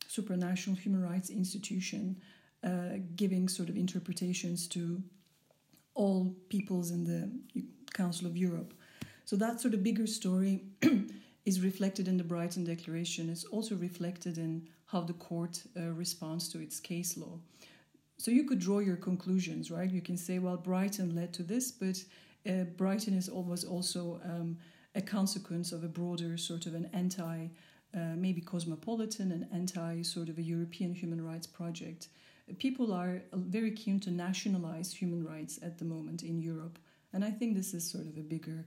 supranational 0.07 0.77
human 0.77 1.01
rights 1.01 1.31
institution 1.31 2.15
uh, 2.63 2.97
giving 3.15 3.49
sort 3.49 3.67
of 3.67 3.75
interpretations 3.77 4.67
to 4.67 5.01
all 5.95 6.35
peoples 6.49 6.91
in 6.91 7.03
the 7.03 7.19
Council 7.93 8.27
of 8.27 8.37
Europe. 8.37 8.75
So 9.29 9.35
that 9.37 9.59
sort 9.59 9.73
of 9.73 9.81
bigger 9.81 10.05
story 10.05 10.61
is 11.45 11.61
reflected 11.61 12.07
in 12.07 12.17
the 12.17 12.23
Brighton 12.23 12.63
Declaration. 12.63 13.29
It's 13.29 13.45
also 13.45 13.75
reflected 13.75 14.37
in 14.37 14.67
how 14.87 15.01
the 15.01 15.13
court 15.13 15.63
uh, 15.77 15.91
responds 15.91 16.49
to 16.49 16.59
its 16.59 16.79
case 16.79 17.17
law. 17.17 17.39
So 18.17 18.31
you 18.31 18.45
could 18.45 18.59
draw 18.59 18.79
your 18.79 18.95
conclusions, 18.95 19.69
right? 19.69 19.89
You 19.89 20.01
can 20.01 20.17
say, 20.17 20.39
well, 20.39 20.57
Brighton 20.57 21.15
led 21.15 21.33
to 21.33 21.43
this, 21.43 21.71
but 21.71 22.03
uh, 22.49 22.63
Brighton 22.77 23.13
is 23.13 23.29
always 23.29 23.63
also 23.63 24.19
um, 24.23 24.57
a 24.95 25.01
consequence 25.01 25.71
of 25.71 25.83
a 25.83 25.87
broader 25.87 26.37
sort 26.37 26.65
of 26.65 26.73
an 26.73 26.89
anti, 26.93 27.47
uh, 27.93 28.15
maybe 28.15 28.41
cosmopolitan 28.41 29.31
and 29.31 29.47
anti 29.53 30.01
sort 30.01 30.29
of 30.29 30.37
a 30.37 30.41
European 30.41 30.93
human 30.93 31.23
rights 31.23 31.47
project. 31.47 32.07
People 32.59 32.93
are 32.93 33.23
very 33.33 33.71
keen 33.71 33.99
to 34.01 34.11
nationalize 34.11 34.93
human 34.93 35.25
rights 35.25 35.59
at 35.63 35.77
the 35.77 35.85
moment 35.85 36.21
in 36.23 36.39
Europe, 36.39 36.77
and 37.11 37.25
I 37.25 37.31
think 37.31 37.55
this 37.55 37.73
is 37.73 37.89
sort 37.89 38.05
of 38.05 38.17
a 38.17 38.21
bigger 38.21 38.65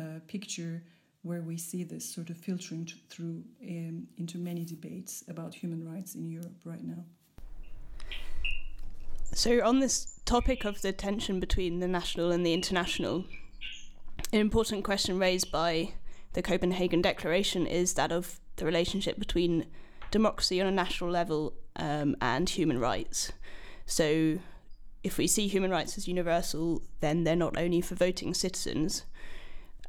uh, 0.00 0.20
picture 0.26 0.82
where 1.22 1.42
we 1.42 1.56
see 1.56 1.84
this 1.84 2.08
sort 2.08 2.30
of 2.30 2.36
filtering 2.36 2.88
through 3.10 3.42
um, 3.62 4.06
into 4.16 4.38
many 4.38 4.64
debates 4.64 5.24
about 5.28 5.54
human 5.54 5.88
rights 5.88 6.14
in 6.14 6.28
Europe 6.28 6.60
right 6.64 6.84
now. 6.84 7.04
So, 9.32 9.62
on 9.64 9.80
this 9.80 10.20
topic 10.24 10.64
of 10.64 10.80
the 10.80 10.92
tension 10.92 11.38
between 11.38 11.80
the 11.80 11.88
national 11.88 12.32
and 12.32 12.46
the 12.46 12.54
international, 12.54 13.24
an 14.32 14.40
important 14.40 14.84
question 14.84 15.18
raised 15.18 15.52
by 15.52 15.92
the 16.32 16.42
Copenhagen 16.42 17.02
Declaration 17.02 17.66
is 17.66 17.94
that 17.94 18.10
of 18.10 18.40
the 18.56 18.64
relationship 18.64 19.18
between 19.18 19.66
democracy 20.10 20.60
on 20.60 20.66
a 20.66 20.72
national 20.72 21.10
level 21.10 21.54
um, 21.76 22.16
and 22.20 22.48
human 22.48 22.78
rights. 22.78 23.32
So, 23.86 24.38
if 25.04 25.18
we 25.18 25.26
see 25.26 25.46
human 25.46 25.70
rights 25.70 25.96
as 25.96 26.08
universal, 26.08 26.82
then 27.00 27.24
they're 27.24 27.36
not 27.36 27.56
only 27.56 27.80
for 27.80 27.94
voting 27.94 28.34
citizens, 28.34 29.04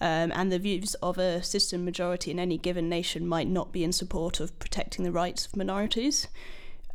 um, 0.02 0.32
and 0.34 0.52
the 0.52 0.60
views 0.60 0.96
of 0.96 1.18
a 1.18 1.44
system 1.44 1.84
majority 1.84 2.32
in 2.32 2.40
any 2.40 2.58
given 2.58 2.88
nation 2.88 3.28
might 3.28 3.48
not 3.48 3.72
be 3.72 3.84
in 3.84 3.92
support 3.92 4.40
of 4.40 4.58
protecting 4.60 5.04
the 5.04 5.12
rights 5.12 5.46
of 5.46 5.56
minorities. 5.56 6.28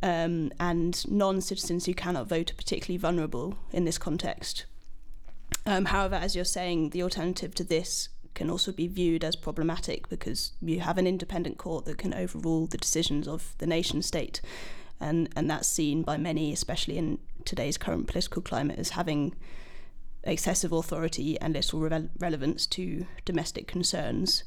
Um, 0.03 0.51
and 0.59 1.09
non 1.09 1.41
citizens 1.41 1.85
who 1.85 1.93
cannot 1.93 2.27
vote 2.27 2.51
are 2.51 2.55
particularly 2.55 2.97
vulnerable 2.97 3.57
in 3.71 3.85
this 3.85 3.97
context. 3.97 4.65
Um, 5.65 5.85
however, 5.85 6.15
as 6.15 6.35
you're 6.35 6.45
saying, 6.45 6.89
the 6.89 7.01
alternative 7.01 7.55
to 7.55 7.63
this 7.63 8.09
can 8.33 8.49
also 8.49 8.71
be 8.71 8.87
viewed 8.87 9.23
as 9.23 9.35
problematic 9.35 10.09
because 10.09 10.51
you 10.61 10.81
have 10.81 10.97
an 10.97 11.07
independent 11.07 11.57
court 11.57 11.85
that 11.85 11.97
can 11.97 12.13
overrule 12.13 12.67
the 12.67 12.77
decisions 12.77 13.27
of 13.27 13.55
the 13.59 13.65
nation 13.65 14.01
state. 14.01 14.41
And, 14.99 15.29
and 15.35 15.49
that's 15.49 15.67
seen 15.67 16.03
by 16.03 16.17
many, 16.17 16.51
especially 16.53 16.97
in 16.97 17.19
today's 17.45 17.77
current 17.77 18.07
political 18.07 18.41
climate, 18.41 18.77
as 18.77 18.89
having 18.89 19.33
excessive 20.25 20.71
authority 20.71 21.39
and 21.39 21.53
little 21.53 21.79
re- 21.79 22.09
relevance 22.19 22.65
to 22.67 23.05
domestic 23.25 23.67
concerns. 23.67 24.43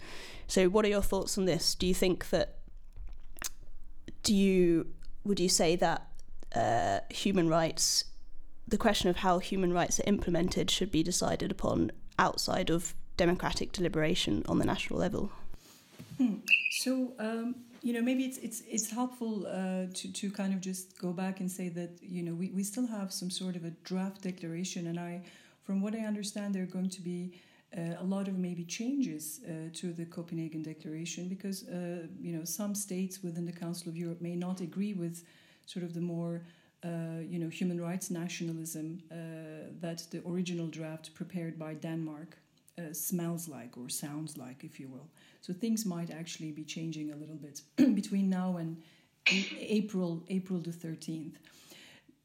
So, 0.47 0.69
what 0.69 0.85
are 0.85 0.89
your 0.89 1.03
thoughts 1.03 1.39
on 1.39 1.45
this? 1.45 1.75
Do 1.75 1.87
you 1.87 1.95
think 1.95 2.31
that 2.31 2.59
do 4.23 4.35
you 4.35 4.89
would 5.25 5.41
you 5.41 5.49
say 5.49 5.77
that 5.77 6.09
uh, 6.55 7.01
human 7.11 7.49
rights, 7.49 8.05
the 8.67 8.79
question 8.79 9.11
of 9.11 9.17
how 9.19 9.39
human 9.39 9.73
rights 9.73 10.01
are 10.01 10.05
implemented, 10.07 10.71
should 10.71 10.91
be 10.91 11.03
decided 11.03 11.51
upon 11.51 11.93
outside 12.19 12.71
of 12.71 12.95
democratic 13.17 13.73
deliberation 13.73 14.45
on 14.49 14.59
the 14.59 14.65
national 14.65 14.99
level? 14.99 15.33
Hmm. 16.17 16.37
So. 16.71 17.13
Um 17.19 17.55
you 17.83 17.93
know 17.93 18.03
maybe 18.03 18.25
it's 18.25 18.39
it's 18.39 18.63
it's 18.69 18.91
helpful 18.91 19.47
uh, 19.47 19.87
to 19.95 20.13
to 20.13 20.31
kind 20.31 20.53
of 20.53 20.61
just 20.61 20.99
go 20.99 21.13
back 21.13 21.41
and 21.41 21.51
say 21.51 21.69
that 21.69 21.91
you 22.03 22.23
know 22.23 22.35
we, 22.35 22.51
we 22.51 22.63
still 22.63 22.87
have 22.87 23.13
some 23.13 23.31
sort 23.31 23.57
of 23.57 23.65
a 23.65 23.71
draft 23.85 24.23
declaration 24.23 24.89
and 24.89 24.99
I 24.99 25.23
from 25.69 25.83
what 25.83 25.95
I 25.95 25.99
understand, 25.99 26.55
there 26.55 26.63
are 26.63 26.75
going 26.79 26.89
to 26.89 27.03
be 27.03 27.35
uh, 27.77 28.01
a 28.01 28.03
lot 28.03 28.27
of 28.27 28.39
maybe 28.39 28.65
changes 28.65 29.41
uh, 29.45 29.69
to 29.75 29.93
the 29.93 30.07
Copenhagen 30.07 30.63
Declaration 30.63 31.29
because 31.29 31.69
uh, 31.69 32.07
you 32.19 32.33
know 32.35 32.43
some 32.45 32.75
states 32.75 33.23
within 33.23 33.45
the 33.45 33.53
Council 33.53 33.91
of 33.91 33.97
Europe 34.05 34.23
may 34.23 34.35
not 34.35 34.63
agree 34.63 34.95
with 34.95 35.25
sort 35.67 35.85
of 35.85 35.93
the 35.93 36.01
more 36.01 36.41
uh, 36.83 37.21
you 37.33 37.39
know 37.39 37.51
human 37.51 37.79
rights 37.79 38.11
nationalism 38.11 39.03
uh, 39.13 39.15
that 39.79 39.99
the 40.11 40.23
original 40.27 40.69
draft 40.69 41.13
prepared 41.13 41.59
by 41.59 41.75
Denmark 41.75 42.39
uh, 42.79 42.95
smells 42.95 43.47
like 43.47 43.77
or 43.77 43.91
sounds 43.91 44.39
like, 44.39 44.65
if 44.65 44.81
you 44.81 44.89
will. 44.89 45.11
So 45.43 45.53
things 45.53 45.85
might 45.85 46.11
actually 46.11 46.51
be 46.51 46.65
changing 46.65 47.13
a 47.13 47.17
little 47.17 47.41
bit 47.47 47.61
between 47.95 48.31
now 48.31 48.57
and 48.57 48.79
April 49.61 50.25
April 50.31 50.61
the 50.61 50.73
thirteenth. 50.73 51.37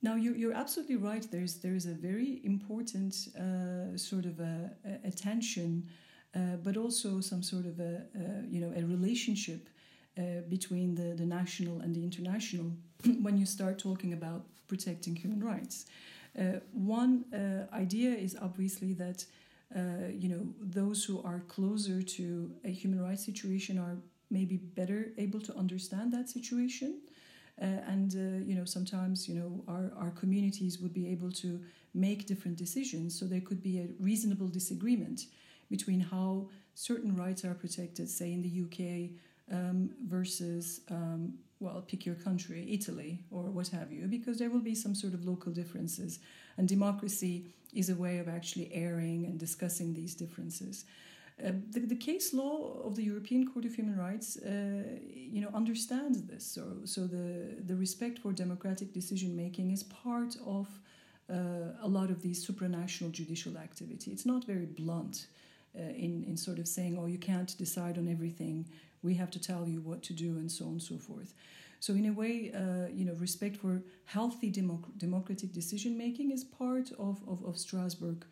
Now 0.04 0.16
you're, 0.16 0.36
you're 0.36 0.54
absolutely 0.54 0.98
right. 0.98 1.26
There's 1.32 1.56
there's 1.60 1.86
a 1.86 1.94
very 1.94 2.42
important 2.44 3.16
uh, 3.40 3.98
sort 3.98 4.26
of 4.26 4.40
a, 4.42 4.70
a 4.86 5.08
attention, 5.08 5.88
uh, 6.36 6.58
but 6.62 6.76
also 6.76 7.22
some 7.22 7.42
sort 7.42 7.66
of 7.66 7.80
a, 7.80 8.04
a 8.14 8.46
you 8.48 8.60
know 8.60 8.74
a 8.76 8.84
relationship 8.84 9.70
uh, 10.18 10.42
between 10.50 10.94
the, 10.94 11.16
the 11.16 11.26
national 11.26 11.80
and 11.80 11.96
the 11.96 12.04
international 12.04 12.74
when 13.22 13.38
you 13.38 13.46
start 13.46 13.80
talking 13.80 14.12
about 14.12 14.46
protecting 14.68 15.16
human 15.16 15.42
rights. 15.42 15.86
Uh, 16.38 16.60
one 16.74 17.24
uh, 17.34 17.74
idea 17.74 18.10
is 18.10 18.36
obviously 18.42 18.94
that 18.94 19.26
uh, 19.74 20.10
you 20.14 20.28
know 20.28 20.46
those 20.60 21.06
who 21.06 21.24
are 21.24 21.40
closer 21.48 22.02
to 22.02 22.52
a 22.66 22.70
human 22.70 23.02
rights 23.02 23.24
situation 23.26 23.80
are 23.80 23.96
maybe 24.30 24.58
better 24.58 25.14
able 25.18 25.40
to 25.40 25.56
understand 25.56 26.12
that 26.12 26.30
situation. 26.30 27.00
Uh, 27.62 27.66
and 27.88 28.16
uh, 28.16 28.44
you 28.44 28.56
know 28.56 28.66
sometimes 28.66 29.30
you 29.30 29.36
know 29.36 29.64
our, 29.68 29.92
our 29.96 30.10
communities 30.12 30.80
would 30.80 30.94
be 30.94 31.08
able 31.08 31.32
to 31.32 31.62
make 31.94 32.26
different 32.26 32.58
decisions 32.58 33.18
so 33.18 33.26
there 33.26 33.42
could 33.42 33.62
be 33.62 33.80
a 33.80 33.88
reasonable 34.00 34.48
disagreement 34.48 35.28
between 35.70 36.00
how 36.00 36.50
certain 36.74 37.16
rights 37.16 37.46
are 37.46 37.54
protected 37.54 38.10
say 38.10 38.34
in 38.34 38.42
the 38.42 38.64
uk 38.64 39.56
um, 39.56 39.92
versus 40.08 40.82
um, 40.90 41.32
well 41.60 41.84
pick 41.88 42.08
your 42.08 42.16
country 42.16 42.68
italy 42.72 43.20
or 43.30 43.44
what 43.44 43.68
have 43.68 43.92
you 43.92 44.08
because 44.08 44.40
there 44.40 44.50
will 44.50 44.60
be 44.60 44.76
some 44.76 44.96
sort 44.96 45.14
of 45.14 45.26
local 45.26 45.52
differences. 45.52 46.20
And 46.58 46.68
democracy 46.68 47.48
is 47.74 47.90
a 47.90 47.96
way 47.96 48.20
of 48.20 48.28
actually 48.28 48.72
airing 48.74 49.26
and 49.26 49.40
discussing 49.40 49.94
these 49.94 50.14
differences 50.16 50.86
the, 51.40 51.80
the, 51.80 51.96
case 51.96 52.34
law 52.34 52.82
of 52.84 52.96
the 52.96 53.04
European 53.04 53.48
Court 53.48 53.66
of 53.66 53.74
Human 53.74 53.98
Rights, 53.98 54.38
uh, 54.38 54.84
you 55.10 55.42
know, 55.42 55.50
understands 55.54 56.22
this. 56.24 56.46
So, 56.46 56.78
so 56.86 57.08
the 57.08 57.56
the 57.66 57.76
respect 57.76 58.20
for 58.20 58.32
democratic 58.32 58.94
decision 58.94 59.36
making 59.36 59.72
is 59.72 59.84
part 59.84 60.38
of 60.46 60.68
uh, 61.30 61.72
a 61.82 61.88
lot 61.88 62.10
of 62.12 62.22
these 62.22 62.46
supranational 62.46 63.12
judicial 63.12 63.58
activity. 63.58 64.12
It's 64.12 64.26
not 64.26 64.46
very 64.46 64.66
blunt 64.66 65.28
uh, 65.76 65.82
in 65.82 66.24
in 66.24 66.38
sort 66.38 66.60
of 66.60 66.68
saying, 66.68 66.98
"Oh, 67.00 67.08
you 67.08 67.18
can't 67.18 67.58
decide 67.58 67.98
on 67.98 68.08
everything. 68.08 68.68
We 69.02 69.16
have 69.16 69.32
to 69.32 69.40
tell 69.40 69.68
you 69.68 69.82
what 69.82 70.04
to 70.04 70.14
do," 70.14 70.38
and 70.38 70.52
so 70.52 70.66
on 70.66 70.72
and 70.72 70.84
so 70.84 70.98
forth. 70.98 71.34
So, 71.80 71.94
in 71.94 72.06
a 72.06 72.14
way, 72.14 72.52
uh, 72.54 72.88
you 72.94 73.06
know, 73.06 73.16
respect 73.16 73.58
for 73.58 73.82
healthy 74.06 74.52
democ- 74.52 74.98
democratic 74.98 75.52
decision 75.52 75.98
making 75.98 76.32
is 76.32 76.44
part 76.44 76.92
of 77.00 77.22
of, 77.28 77.44
of 77.44 77.58
Strasbourg 77.58 78.24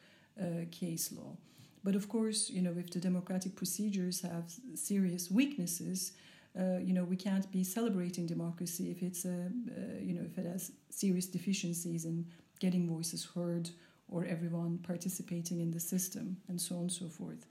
case 0.71 1.11
law. 1.11 1.35
But 1.83 1.95
of 1.95 2.07
course, 2.07 2.49
you 2.49 2.61
know, 2.61 2.73
if 2.77 2.91
the 2.91 2.99
democratic 2.99 3.55
procedures 3.55 4.21
have 4.21 4.53
serious 4.75 5.31
weaknesses, 5.31 6.11
uh, 6.59 6.77
you 6.77 6.93
know, 6.93 7.03
we 7.03 7.15
can't 7.15 7.49
be 7.51 7.63
celebrating 7.63 8.27
democracy 8.27 8.91
if 8.91 9.01
it's 9.01 9.25
a, 9.25 9.29
uh, 9.29 9.99
you 9.99 10.13
know, 10.13 10.21
if 10.25 10.37
it 10.37 10.45
has 10.45 10.71
serious 10.89 11.25
deficiencies 11.25 12.05
in 12.05 12.25
getting 12.59 12.87
voices 12.87 13.27
heard 13.33 13.69
or 14.09 14.25
everyone 14.25 14.77
participating 14.79 15.61
in 15.61 15.71
the 15.71 15.79
system 15.79 16.37
and 16.49 16.59
so 16.59 16.75
on 16.75 16.81
and 16.81 16.91
so 16.91 17.07
forth. 17.07 17.47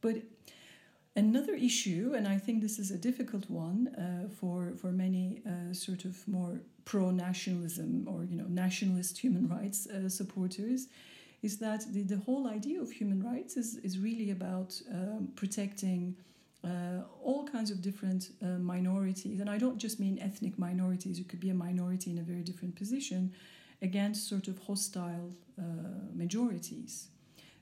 But 0.00 0.16
another 1.16 1.54
issue, 1.54 2.12
and 2.16 2.28
I 2.28 2.38
think 2.38 2.62
this 2.62 2.78
is 2.78 2.90
a 2.90 2.98
difficult 2.98 3.48
one 3.50 3.88
uh, 3.88 4.28
for 4.28 4.74
for 4.76 4.92
many 4.92 5.42
uh, 5.46 5.72
sort 5.72 6.04
of 6.04 6.26
more 6.28 6.60
pro-nationalism 6.84 8.06
or 8.06 8.24
you 8.24 8.36
know 8.36 8.46
nationalist 8.48 9.18
human 9.18 9.48
rights 9.48 9.86
uh, 9.86 10.08
supporters, 10.08 10.88
is 11.42 11.58
that 11.58 11.84
the, 11.92 12.02
the 12.02 12.18
whole 12.18 12.48
idea 12.48 12.80
of 12.80 12.90
human 12.90 13.22
rights 13.22 13.56
is 13.56 13.76
is 13.76 13.98
really 13.98 14.30
about 14.30 14.80
um, 14.92 15.28
protecting 15.36 16.16
uh, 16.64 17.02
all 17.22 17.46
kinds 17.46 17.70
of 17.70 17.80
different 17.80 18.30
uh, 18.42 18.46
minorities. 18.58 19.40
And 19.40 19.48
I 19.48 19.58
don't 19.58 19.78
just 19.78 20.00
mean 20.00 20.18
ethnic 20.20 20.58
minorities, 20.58 21.18
it 21.18 21.28
could 21.28 21.40
be 21.40 21.50
a 21.50 21.54
minority 21.54 22.10
in 22.10 22.18
a 22.18 22.22
very 22.22 22.42
different 22.42 22.74
position 22.74 23.32
against 23.80 24.28
sort 24.28 24.48
of 24.48 24.58
hostile 24.58 25.30
uh, 25.58 25.62
majorities. 26.14 27.08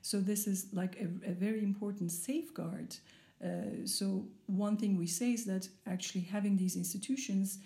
So, 0.01 0.19
this 0.19 0.47
is 0.47 0.67
like 0.73 0.99
a, 0.99 1.29
a 1.29 1.33
very 1.33 1.61
important 1.61 2.11
safeguard. 2.11 2.95
Uh, 3.43 3.85
so, 3.85 4.25
one 4.47 4.77
thing 4.77 4.97
we 4.97 5.07
say 5.07 5.33
is 5.33 5.45
that 5.45 5.67
actually 5.85 6.21
having 6.21 6.57
these 6.57 6.75
institutions 6.75 7.59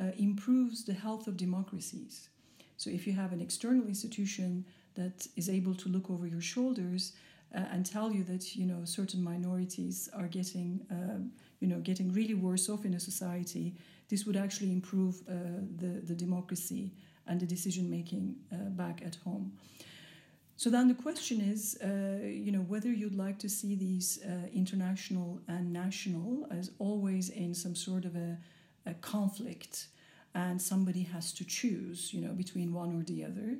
uh, 0.00 0.12
improves 0.16 0.84
the 0.84 0.94
health 0.94 1.26
of 1.26 1.36
democracies. 1.36 2.28
So, 2.76 2.88
if 2.88 3.06
you 3.06 3.12
have 3.14 3.32
an 3.32 3.40
external 3.40 3.86
institution 3.86 4.64
that 5.00 5.26
is 5.36 5.48
able 5.48 5.74
to 5.82 5.88
look 5.88 6.10
over 6.10 6.26
your 6.26 6.40
shoulders, 6.40 7.12
uh, 7.54 7.72
and 7.72 7.86
tell 7.86 8.08
you 8.12 8.22
that 8.24 8.44
you 8.56 8.66
know 8.66 8.84
certain 8.84 9.22
minorities 9.22 10.08
are 10.12 10.28
getting 10.38 10.70
um, 10.90 11.32
you 11.60 11.68
know 11.70 11.80
getting 11.80 12.12
really 12.12 12.34
worse 12.34 12.68
off 12.72 12.84
in 12.84 12.94
a 12.94 13.00
society, 13.00 13.66
this 14.08 14.26
would 14.26 14.36
actually 14.36 14.72
improve 14.72 15.14
uh, 15.28 15.32
the 15.82 15.92
the 16.10 16.14
democracy 16.14 16.92
and 17.26 17.40
the 17.40 17.46
decision 17.46 17.90
making 17.90 18.36
uh, 18.52 18.56
back 18.82 19.02
at 19.04 19.16
home. 19.24 19.52
So 20.56 20.70
then 20.70 20.88
the 20.88 20.94
question 20.94 21.40
is, 21.40 21.78
uh, 21.84 22.26
you 22.26 22.50
know, 22.50 22.64
whether 22.72 22.88
you'd 22.88 23.14
like 23.14 23.38
to 23.38 23.48
see 23.48 23.76
these 23.76 24.18
uh, 24.24 24.48
international 24.52 25.40
and 25.46 25.72
national 25.72 26.48
as 26.50 26.72
always 26.80 27.30
in 27.30 27.54
some 27.54 27.76
sort 27.76 28.04
of 28.04 28.16
a, 28.16 28.38
a 28.84 28.94
conflict, 28.94 29.86
and 30.34 30.60
somebody 30.60 31.02
has 31.02 31.32
to 31.34 31.44
choose, 31.44 32.12
you 32.12 32.20
know, 32.20 32.32
between 32.32 32.72
one 32.72 32.98
or 32.98 33.04
the 33.04 33.24
other 33.24 33.58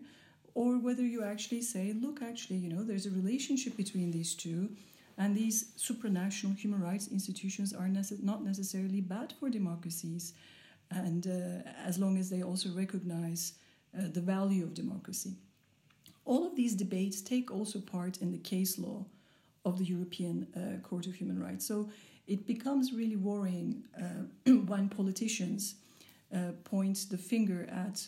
or 0.55 0.78
whether 0.78 1.02
you 1.02 1.23
actually 1.25 1.62
say, 1.62 1.95
look, 2.00 2.23
actually, 2.23 2.57
you 2.57 2.69
know, 2.69 2.83
there's 2.83 3.07
a 3.07 3.11
relationship 3.11 3.76
between 3.76 4.11
these 4.11 4.35
two, 4.35 4.71
and 5.17 5.37
these 5.37 5.73
supranational 5.76 6.57
human 6.57 6.81
rights 6.81 7.09
institutions 7.09 7.73
are 7.73 7.87
nece- 7.87 8.23
not 8.23 8.45
necessarily 8.45 9.00
bad 9.00 9.33
for 9.38 9.50
democracies, 9.50 10.35
and 10.90 11.26
uh, 11.26 11.69
as 11.85 11.99
long 11.99 12.19
as 12.19 12.31
they 12.31 12.43
also 12.43 12.71
recognize 12.71 13.55
uh, 13.97 14.02
the 14.12 14.21
value 14.21 14.62
of 14.62 14.75
democracy. 14.75 15.35
All 16.25 16.47
of 16.47 16.57
these 16.57 16.75
debates 16.75 17.23
take 17.23 17.50
also 17.50 17.81
part 17.81 18.19
in 18.19 18.33
the 18.33 18.38
case 18.38 18.78
law 18.78 19.07
of 19.64 19.78
the 19.78 19.85
European 19.85 20.47
uh, 20.55 20.87
Court 20.87 21.07
of 21.07 21.14
Human 21.14 21.43
Rights. 21.43 21.67
So 21.67 21.90
it 22.26 22.47
becomes 22.47 22.93
really 22.93 23.17
worrying 23.17 23.83
uh, 23.99 24.50
when 24.67 24.88
politicians 24.88 25.76
uh, 26.35 26.52
point 26.64 27.07
the 27.11 27.19
finger 27.19 27.67
at 27.71 28.07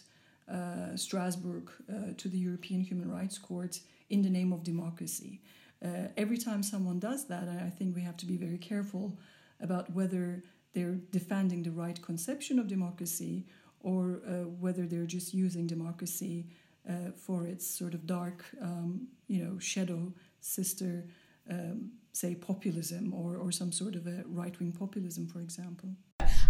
uh, 0.48 0.96
Strasbourg 0.96 1.70
uh, 1.88 2.12
to 2.16 2.28
the 2.28 2.38
European 2.38 2.80
Human 2.80 3.10
Rights 3.10 3.38
Court 3.38 3.80
in 4.08 4.22
the 4.22 4.30
name 4.30 4.52
of 4.52 4.62
democracy. 4.62 5.40
Uh, 5.84 6.08
every 6.16 6.36
time 6.36 6.62
someone 6.62 6.98
does 6.98 7.26
that, 7.26 7.48
I 7.48 7.70
think 7.70 7.96
we 7.96 8.02
have 8.02 8.16
to 8.18 8.26
be 8.26 8.36
very 8.36 8.58
careful 8.58 9.18
about 9.60 9.90
whether 9.94 10.42
they're 10.74 10.98
defending 11.10 11.62
the 11.62 11.70
right 11.70 12.00
conception 12.02 12.58
of 12.58 12.68
democracy 12.68 13.46
or 13.80 14.20
uh, 14.26 14.48
whether 14.60 14.86
they're 14.86 15.06
just 15.06 15.32
using 15.32 15.66
democracy 15.66 16.46
uh, 16.88 17.10
for 17.16 17.46
its 17.46 17.66
sort 17.66 17.94
of 17.94 18.06
dark, 18.06 18.44
um, 18.60 19.08
you 19.26 19.42
know, 19.42 19.58
shadow 19.58 20.12
sister, 20.40 21.04
um, 21.50 21.90
say 22.12 22.34
populism 22.34 23.14
or, 23.14 23.36
or 23.36 23.50
some 23.50 23.72
sort 23.72 23.94
of 23.94 24.06
a 24.06 24.22
right 24.26 24.58
wing 24.58 24.72
populism, 24.72 25.26
for 25.26 25.40
example. 25.40 25.90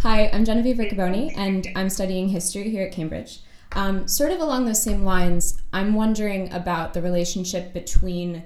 Hi, 0.03 0.29
I'm 0.33 0.45
Genevieve 0.45 0.77
Riccoboni, 0.77 1.37
and 1.37 1.69
I'm 1.77 1.91
studying 1.91 2.29
history 2.29 2.71
here 2.71 2.87
at 2.87 2.93
Cambridge. 2.93 3.41
Um, 3.73 4.09
sort 4.09 4.33
of 4.33 4.41
along 4.41 4.65
those 4.65 4.83
same 4.83 5.05
lines, 5.05 5.63
I'm 5.73 5.95
wondering 5.95 6.53
about 6.53 6.93
the 6.93 7.03
relationship 7.03 7.73
between 7.73 8.45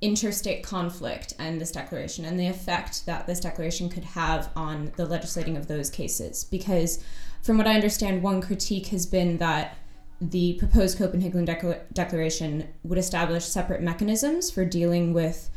interstate 0.00 0.64
conflict 0.64 1.34
and 1.38 1.60
this 1.60 1.72
declaration 1.72 2.24
and 2.24 2.38
the 2.38 2.48
effect 2.48 3.06
that 3.06 3.26
this 3.26 3.40
declaration 3.40 3.88
could 3.88 4.04
have 4.04 4.50
on 4.56 4.92
the 4.96 5.06
legislating 5.06 5.56
of 5.56 5.68
those 5.68 5.90
cases. 5.90 6.44
Because, 6.44 7.02
from 7.42 7.58
what 7.58 7.66
I 7.66 7.74
understand, 7.74 8.22
one 8.22 8.40
critique 8.40 8.88
has 8.88 9.06
been 9.06 9.38
that 9.38 9.76
the 10.20 10.54
proposed 10.54 10.98
Copenhagen 10.98 11.44
Declaration 11.44 12.68
would 12.84 12.98
establish 12.98 13.44
separate 13.44 13.82
mechanisms 13.82 14.50
for 14.50 14.64
dealing 14.64 15.12
with 15.12 15.50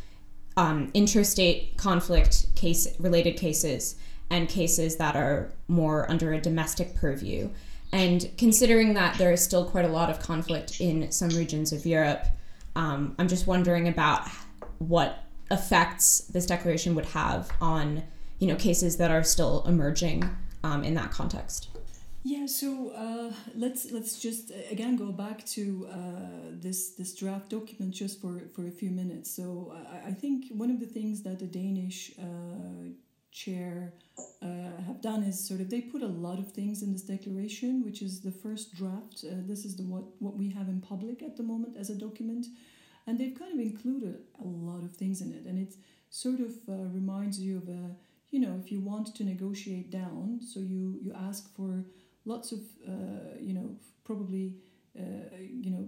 um, 0.57 0.89
interstate 0.93 1.77
conflict 1.77 2.47
case 2.55 2.87
related 2.99 3.37
cases 3.37 3.95
and 4.29 4.49
cases 4.49 4.95
that 4.95 5.15
are 5.15 5.51
more 5.67 6.09
under 6.09 6.33
a 6.33 6.41
domestic 6.41 6.95
purview. 6.95 7.49
And 7.91 8.29
considering 8.37 8.93
that 8.95 9.17
there 9.17 9.31
is 9.31 9.43
still 9.43 9.65
quite 9.65 9.85
a 9.85 9.89
lot 9.89 10.09
of 10.09 10.19
conflict 10.19 10.81
in 10.81 11.11
some 11.11 11.29
regions 11.29 11.71
of 11.71 11.85
Europe, 11.85 12.25
um, 12.75 13.15
I'm 13.17 13.27
just 13.27 13.47
wondering 13.47 13.87
about 13.87 14.27
what 14.79 15.23
effects 15.51 16.19
this 16.33 16.45
declaration 16.45 16.95
would 16.95 17.05
have 17.05 17.51
on 17.61 18.03
you 18.39 18.47
know 18.47 18.55
cases 18.55 18.97
that 18.97 19.11
are 19.11 19.23
still 19.23 19.63
emerging 19.65 20.29
um, 20.63 20.83
in 20.83 20.93
that 20.95 21.11
context. 21.11 21.69
Yeah, 22.23 22.47
so 22.47 22.89
uh, 22.89 23.31
let's 23.55 23.91
let's 23.91 24.19
just 24.19 24.51
uh, 24.51 24.55
again 24.71 24.95
go 24.95 25.11
back 25.11 25.45
to 25.45 25.87
uh, 25.91 25.97
this 26.51 26.95
this 26.95 27.13
draft 27.13 27.49
document 27.49 27.93
just 27.93 28.19
for, 28.19 28.41
for 28.55 28.67
a 28.67 28.71
few 28.71 28.89
minutes. 28.89 29.29
So 29.31 29.75
I, 29.91 30.09
I 30.09 30.11
think 30.11 30.45
one 30.49 30.71
of 30.71 30.79
the 30.79 30.87
things 30.87 31.21
that 31.21 31.37
the 31.37 31.45
Danish 31.45 32.11
uh, 32.19 32.89
chair 33.35 33.93
uh, 34.41 34.81
have 34.87 35.01
done 35.01 35.21
is 35.23 35.47
sort 35.47 35.59
of 35.59 35.69
they 35.69 35.81
put 35.81 36.01
a 36.01 36.07
lot 36.07 36.39
of 36.39 36.51
things 36.53 36.81
in 36.81 36.93
this 36.93 37.01
declaration, 37.01 37.83
which 37.83 38.01
is 38.01 38.21
the 38.21 38.31
first 38.31 38.73
draft. 38.73 39.25
Uh, 39.25 39.35
this 39.45 39.65
is 39.65 39.75
the 39.75 39.83
what 39.83 40.05
what 40.19 40.37
we 40.37 40.49
have 40.49 40.69
in 40.69 40.79
public 40.79 41.21
at 41.21 41.35
the 41.35 41.43
moment 41.43 41.75
as 41.77 41.89
a 41.89 41.95
document, 41.95 42.47
and 43.05 43.19
they've 43.19 43.37
kind 43.37 43.53
of 43.53 43.59
included 43.59 44.15
a 44.41 44.47
lot 44.47 44.83
of 44.83 44.91
things 44.95 45.21
in 45.21 45.33
it, 45.33 45.45
and 45.45 45.59
it 45.59 45.75
sort 46.09 46.39
of 46.39 46.51
uh, 46.69 46.87
reminds 46.99 47.39
you 47.39 47.57
of 47.57 47.67
a 47.67 47.83
you 48.31 48.39
know 48.39 48.55
if 48.63 48.71
you 48.71 48.79
want 48.79 49.13
to 49.15 49.23
negotiate 49.23 49.91
down, 49.91 50.39
so 50.41 50.59
you 50.59 50.97
you 51.01 51.11
ask 51.27 51.53
for 51.55 51.83
lots 52.23 52.53
of 52.53 52.59
uh, 52.87 53.35
you 53.39 53.53
know 53.53 53.67
probably 54.05 54.53
uh, 54.97 55.27
you 55.63 55.71
know 55.71 55.85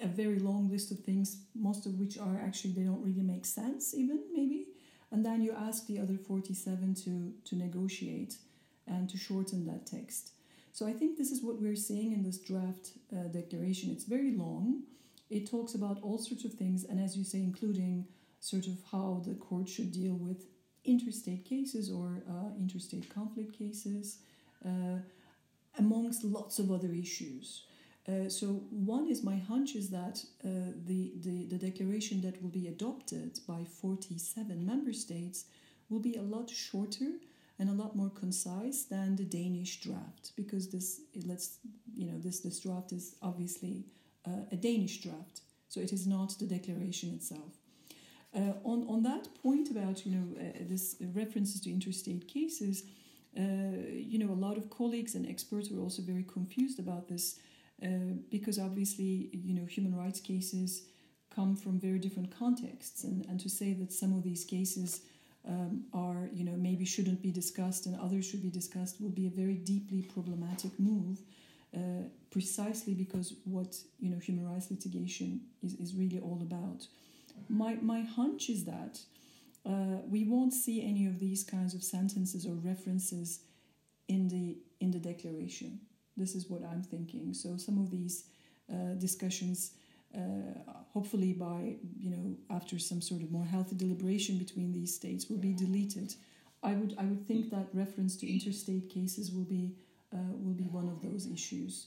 a 0.00 0.08
very 0.08 0.38
long 0.38 0.70
list 0.70 0.90
of 0.90 0.98
things, 1.00 1.44
most 1.54 1.86
of 1.86 1.92
which 2.00 2.16
are 2.18 2.40
actually 2.42 2.72
they 2.72 2.82
don't 2.90 3.04
really 3.04 3.26
make 3.34 3.44
sense 3.44 3.94
even 3.94 4.18
maybe 4.32 4.71
and 5.12 5.24
then 5.24 5.42
you 5.42 5.52
ask 5.52 5.86
the 5.86 6.00
other 6.00 6.16
47 6.16 6.94
to, 7.04 7.32
to 7.44 7.54
negotiate 7.54 8.38
and 8.86 9.08
to 9.10 9.18
shorten 9.18 9.66
that 9.66 9.86
text. 9.86 10.32
So 10.72 10.86
I 10.86 10.94
think 10.94 11.18
this 11.18 11.30
is 11.30 11.42
what 11.42 11.60
we're 11.60 11.76
seeing 11.76 12.12
in 12.12 12.22
this 12.22 12.38
draft 12.38 12.92
uh, 13.12 13.28
declaration. 13.28 13.90
It's 13.90 14.04
very 14.04 14.34
long. 14.34 14.84
It 15.28 15.50
talks 15.50 15.74
about 15.74 16.02
all 16.02 16.18
sorts 16.18 16.44
of 16.44 16.54
things, 16.54 16.84
and 16.84 16.98
as 16.98 17.16
you 17.16 17.24
say, 17.24 17.38
including 17.38 18.06
sort 18.40 18.66
of 18.66 18.78
how 18.90 19.22
the 19.26 19.34
court 19.34 19.68
should 19.68 19.92
deal 19.92 20.14
with 20.14 20.46
interstate 20.84 21.44
cases 21.44 21.90
or 21.90 22.22
uh, 22.28 22.58
interstate 22.58 23.08
conflict 23.14 23.56
cases, 23.56 24.18
uh, 24.64 24.98
amongst 25.78 26.24
lots 26.24 26.58
of 26.58 26.70
other 26.70 26.92
issues. 26.92 27.64
Uh, 28.08 28.28
so 28.28 28.46
one 28.70 29.06
is 29.06 29.22
my 29.22 29.36
hunch 29.36 29.76
is 29.76 29.90
that 29.90 30.24
uh, 30.44 30.72
the, 30.86 31.12
the, 31.20 31.46
the 31.46 31.58
declaration 31.58 32.20
that 32.20 32.42
will 32.42 32.50
be 32.50 32.66
adopted 32.66 33.38
by 33.46 33.64
47 33.64 34.66
member 34.66 34.92
states 34.92 35.44
will 35.88 36.00
be 36.00 36.16
a 36.16 36.22
lot 36.22 36.50
shorter 36.50 37.12
and 37.58 37.70
a 37.70 37.72
lot 37.72 37.94
more 37.94 38.10
concise 38.10 38.84
than 38.84 39.14
the 39.14 39.24
Danish 39.24 39.80
draft 39.80 40.32
because 40.36 40.70
this 40.70 41.02
let's 41.24 41.58
you 41.94 42.06
know 42.06 42.18
this 42.18 42.40
this 42.40 42.58
draft 42.58 42.90
is 42.92 43.14
obviously 43.22 43.84
uh, 44.26 44.46
a 44.50 44.56
Danish 44.56 45.00
draft 45.00 45.42
so 45.68 45.78
it 45.80 45.92
is 45.92 46.06
not 46.06 46.36
the 46.40 46.46
declaration 46.46 47.14
itself. 47.14 47.52
Uh, 48.34 48.54
on 48.64 48.84
on 48.88 49.02
that 49.02 49.28
point 49.42 49.70
about 49.70 50.04
you 50.04 50.12
know 50.12 50.26
uh, 50.40 50.64
this 50.68 50.96
references 51.14 51.60
to 51.60 51.70
interstate 51.70 52.26
cases, 52.26 52.84
you 53.34 54.18
know 54.18 54.32
a 54.32 54.40
lot 54.46 54.56
of 54.56 54.68
colleagues 54.70 55.14
and 55.14 55.28
experts 55.28 55.70
were 55.70 55.80
also 55.80 56.02
very 56.02 56.24
confused 56.24 56.78
about 56.80 57.06
this 57.08 57.38
uh, 57.82 58.14
because 58.30 58.58
obviously, 58.58 59.30
you 59.32 59.54
know, 59.54 59.64
human 59.64 59.94
rights 59.94 60.20
cases 60.20 60.82
come 61.34 61.56
from 61.56 61.78
very 61.78 61.98
different 61.98 62.36
contexts, 62.36 63.04
and, 63.04 63.24
and 63.26 63.40
to 63.40 63.48
say 63.48 63.72
that 63.72 63.92
some 63.92 64.12
of 64.16 64.22
these 64.22 64.44
cases 64.44 65.00
um, 65.48 65.84
are, 65.92 66.28
you 66.32 66.44
know, 66.44 66.52
maybe 66.52 66.84
shouldn't 66.84 67.22
be 67.22 67.32
discussed 67.32 67.86
and 67.86 67.98
others 67.98 68.24
should 68.24 68.42
be 68.42 68.50
discussed 68.50 69.00
would 69.00 69.14
be 69.14 69.26
a 69.26 69.30
very 69.30 69.54
deeply 69.54 70.02
problematic 70.02 70.78
move, 70.78 71.18
uh, 71.76 72.04
precisely 72.30 72.94
because 72.94 73.34
what, 73.44 73.76
you 73.98 74.10
know, 74.10 74.18
human 74.18 74.48
rights 74.48 74.70
litigation 74.70 75.40
is, 75.62 75.74
is 75.74 75.94
really 75.94 76.20
all 76.20 76.40
about. 76.42 76.86
My, 77.48 77.76
my 77.80 78.02
hunch 78.02 78.48
is 78.50 78.64
that 78.66 79.00
uh, 79.66 80.02
we 80.08 80.24
won't 80.24 80.52
see 80.52 80.82
any 80.82 81.06
of 81.06 81.18
these 81.18 81.42
kinds 81.44 81.74
of 81.74 81.82
sentences 81.82 82.46
or 82.46 82.54
references 82.54 83.40
in 84.08 84.28
the 84.28 84.56
in 84.80 84.90
the 84.90 84.98
declaration. 84.98 85.80
This 86.16 86.34
is 86.34 86.48
what 86.48 86.62
I'm 86.62 86.82
thinking. 86.82 87.34
So 87.34 87.56
some 87.56 87.78
of 87.78 87.90
these 87.90 88.24
uh, 88.72 88.94
discussions, 88.98 89.72
uh, 90.14 90.74
hopefully 90.92 91.32
by 91.32 91.76
you 91.98 92.10
know 92.10 92.36
after 92.50 92.78
some 92.78 93.00
sort 93.00 93.22
of 93.22 93.30
more 93.30 93.44
healthy 93.44 93.76
deliberation 93.76 94.38
between 94.38 94.72
these 94.72 94.94
states, 94.94 95.28
will 95.28 95.38
be 95.38 95.52
deleted. 95.54 96.14
I 96.62 96.74
would 96.74 96.94
I 96.98 97.04
would 97.04 97.26
think 97.26 97.50
that 97.50 97.68
reference 97.72 98.16
to 98.16 98.32
interstate 98.32 98.88
cases 98.88 99.32
will 99.32 99.44
be 99.44 99.74
uh, 100.12 100.32
will 100.38 100.54
be 100.54 100.64
one 100.64 100.88
of 100.88 101.00
those 101.02 101.26
issues 101.26 101.86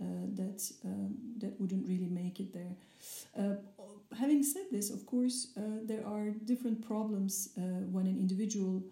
uh, 0.00 0.04
that 0.34 0.70
um, 0.84 1.14
that 1.38 1.60
wouldn't 1.60 1.86
really 1.86 2.08
make 2.08 2.40
it 2.40 2.52
there. 2.52 2.76
Uh, 3.38 3.56
having 4.18 4.42
said 4.42 4.64
this, 4.70 4.90
of 4.90 5.06
course, 5.06 5.48
uh, 5.56 5.60
there 5.84 6.04
are 6.06 6.30
different 6.44 6.86
problems 6.86 7.50
when 7.90 8.06
an 8.06 8.18
individual 8.18 8.82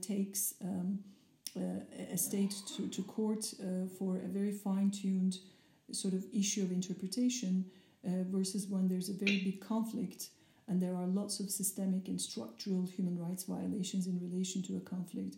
takes 0.00 0.54
um, 0.64 0.98
uh, 1.56 2.12
a 2.12 2.16
state 2.16 2.54
to, 2.76 2.88
to 2.88 3.02
court 3.02 3.52
uh, 3.60 3.86
for 3.98 4.16
a 4.16 4.28
very 4.28 4.52
fine 4.52 4.90
tuned 4.90 5.38
sort 5.92 6.14
of 6.14 6.24
issue 6.32 6.62
of 6.62 6.70
interpretation 6.70 7.64
versus 8.30 8.66
when 8.66 8.88
there's 8.88 9.10
a 9.10 9.12
very 9.12 9.40
big 9.40 9.60
conflict 9.60 10.30
and 10.70 10.80
there 10.80 10.94
are 10.94 11.06
lots 11.06 11.40
of 11.40 11.50
systemic 11.50 12.06
and 12.06 12.20
structural 12.20 12.86
human 12.86 13.18
rights 13.18 13.42
violations 13.42 14.06
in 14.06 14.18
relation 14.20 14.62
to 14.62 14.76
a 14.76 14.80
conflict. 14.80 15.36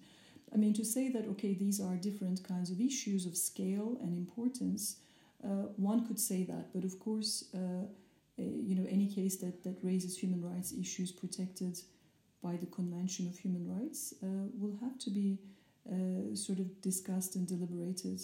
I 0.52 0.58
mean, 0.58 0.74
to 0.74 0.84
say 0.84 1.08
that, 1.08 1.26
okay, 1.26 1.54
these 1.54 1.80
are 1.80 1.96
different 1.96 2.46
kinds 2.46 2.70
of 2.70 2.80
issues 2.80 3.24
of 3.24 3.34
scale 3.34 3.96
and 4.02 4.16
importance, 4.16 4.96
uh, 5.42 5.68
one 5.76 6.06
could 6.06 6.20
say 6.20 6.44
that, 6.44 6.72
but 6.74 6.84
of 6.84 7.00
course, 7.00 7.44
uh, 7.54 7.58
uh, 7.58 7.86
you 8.36 8.74
know, 8.74 8.86
any 8.88 9.06
case 9.06 9.36
that, 9.38 9.64
that 9.64 9.76
raises 9.82 10.16
human 10.18 10.42
rights 10.42 10.72
issues 10.78 11.10
protected 11.10 11.80
by 12.42 12.56
the 12.56 12.66
Convention 12.66 13.26
of 13.26 13.38
Human 13.38 13.66
Rights 13.66 14.14
uh, 14.22 14.26
will 14.58 14.76
have 14.82 14.98
to 14.98 15.10
be 15.10 15.38
uh, 15.90 16.34
sort 16.34 16.58
of 16.58 16.80
discussed 16.80 17.36
and 17.36 17.46
deliberated 17.46 18.20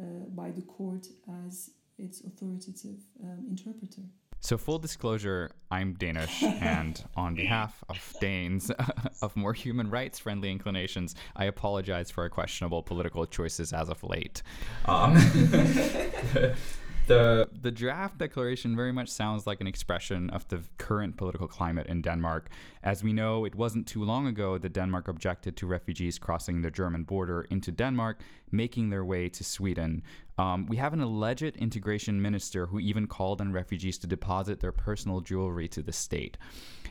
uh, 0.00 0.04
by 0.30 0.50
the 0.50 0.62
court 0.62 1.06
as 1.46 1.70
its 1.98 2.22
authoritative 2.22 3.00
um, 3.22 3.46
interpreter. 3.48 4.02
So, 4.40 4.58
full 4.58 4.80
disclosure, 4.80 5.52
I'm 5.70 5.94
Danish, 5.94 6.42
and 6.42 7.02
on 7.14 7.36
behalf 7.36 7.84
of 7.88 8.14
Danes 8.20 8.72
of 9.22 9.36
more 9.36 9.52
human 9.52 9.88
rights 9.88 10.18
friendly 10.18 10.50
inclinations, 10.50 11.14
I 11.36 11.44
apologize 11.44 12.10
for 12.10 12.22
our 12.22 12.28
questionable 12.28 12.82
political 12.82 13.24
choices 13.24 13.72
as 13.72 13.88
of 13.88 14.02
late. 14.02 14.42
Um, 14.86 15.14
the 17.12 17.48
the 17.62 17.70
draft 17.70 18.18
declaration 18.18 18.76
very 18.76 18.92
much 18.92 19.08
sounds 19.08 19.46
like 19.46 19.60
an 19.60 19.66
expression 19.66 20.30
of 20.30 20.46
the 20.48 20.60
current 20.78 21.16
political 21.16 21.48
climate 21.48 21.86
in 21.86 22.02
Denmark. 22.02 22.48
As 22.82 23.02
we 23.04 23.12
know, 23.12 23.44
it 23.44 23.54
wasn't 23.54 23.86
too 23.86 24.04
long 24.04 24.26
ago 24.26 24.58
that 24.58 24.72
Denmark 24.72 25.08
objected 25.08 25.56
to 25.56 25.66
refugees 25.66 26.18
crossing 26.18 26.62
the 26.62 26.70
German 26.70 27.04
border 27.04 27.42
into 27.50 27.70
Denmark, 27.70 28.20
making 28.50 28.90
their 28.90 29.04
way 29.04 29.28
to 29.28 29.44
Sweden. 29.44 30.02
Um, 30.38 30.66
we 30.66 30.76
have 30.76 30.92
an 30.92 31.00
alleged 31.00 31.56
integration 31.56 32.20
minister 32.20 32.66
who 32.66 32.80
even 32.80 33.06
called 33.06 33.40
on 33.40 33.52
refugees 33.52 33.98
to 33.98 34.06
deposit 34.06 34.60
their 34.60 34.72
personal 34.72 35.20
jewelry 35.20 35.68
to 35.68 35.82
the 35.82 35.92
state. 35.92 36.36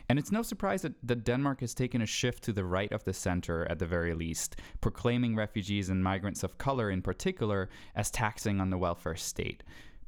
And 0.08 0.18
it's 0.18 0.32
no 0.32 0.42
surprise 0.42 0.82
that, 0.82 0.94
that 1.02 1.24
Denmark 1.24 1.60
has 1.60 1.74
taken 1.74 2.02
a 2.02 2.06
shift 2.06 2.44
to 2.44 2.52
the 2.52 2.64
right 2.64 2.92
of 2.92 3.04
the 3.04 3.12
center, 3.12 3.66
at 3.70 3.78
the 3.78 3.86
very 3.86 4.14
least, 4.14 4.56
proclaiming 4.80 5.36
refugees 5.36 5.88
and 5.88 6.02
migrants 6.02 6.42
of 6.42 6.58
color 6.58 6.90
in 6.90 7.02
particular 7.02 7.68
as 7.94 8.10
taxing 8.10 8.60
on 8.60 8.70
the 8.70 8.78
welfare 8.78 9.16
state. 9.16 9.62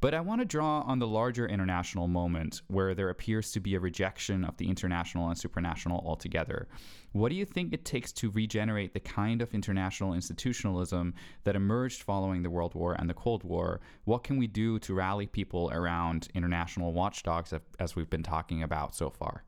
But 0.05 0.13
I 0.13 0.21
want 0.21 0.43
to 0.43 0.45
draw 0.45 0.83
on 0.83 0.99
the 0.99 1.07
larger 1.07 1.47
international 1.47 2.09
moment 2.09 2.61
where 2.69 2.95
there 2.95 3.09
appears 3.09 3.53
to 3.53 3.61
be 3.61 3.75
a 3.75 3.81
rejection 3.81 4.45
of 4.45 4.55
the 4.59 4.69
international 4.69 5.31
and 5.31 5.39
supranational 5.39 6.05
altogether. 6.05 6.69
What 7.13 7.31
do 7.31 7.37
you 7.37 7.47
think 7.47 7.73
it 7.73 7.87
takes 7.87 8.13
to 8.21 8.31
regenerate 8.31 8.93
the 8.93 9.01
kind 9.01 9.41
of 9.41 9.55
international 9.55 10.13
institutionalism 10.13 11.15
that 11.45 11.57
emerged 11.57 12.03
following 12.03 12.43
the 12.43 12.51
World 12.51 12.75
War 12.75 12.93
and 12.93 13.09
the 13.09 13.15
Cold 13.15 13.45
War? 13.45 13.81
What 14.05 14.25
can 14.25 14.37
we 14.37 14.47
do 14.47 14.79
to 14.81 14.93
rally 14.93 15.27
people 15.27 15.71
around 15.73 16.29
international 16.35 16.93
watchdogs, 16.93 17.55
as 17.79 17.97
we've 17.97 18.11
been 18.11 18.23
talking 18.23 18.63
about 18.63 18.95
so 18.95 19.09
far? 19.09 19.45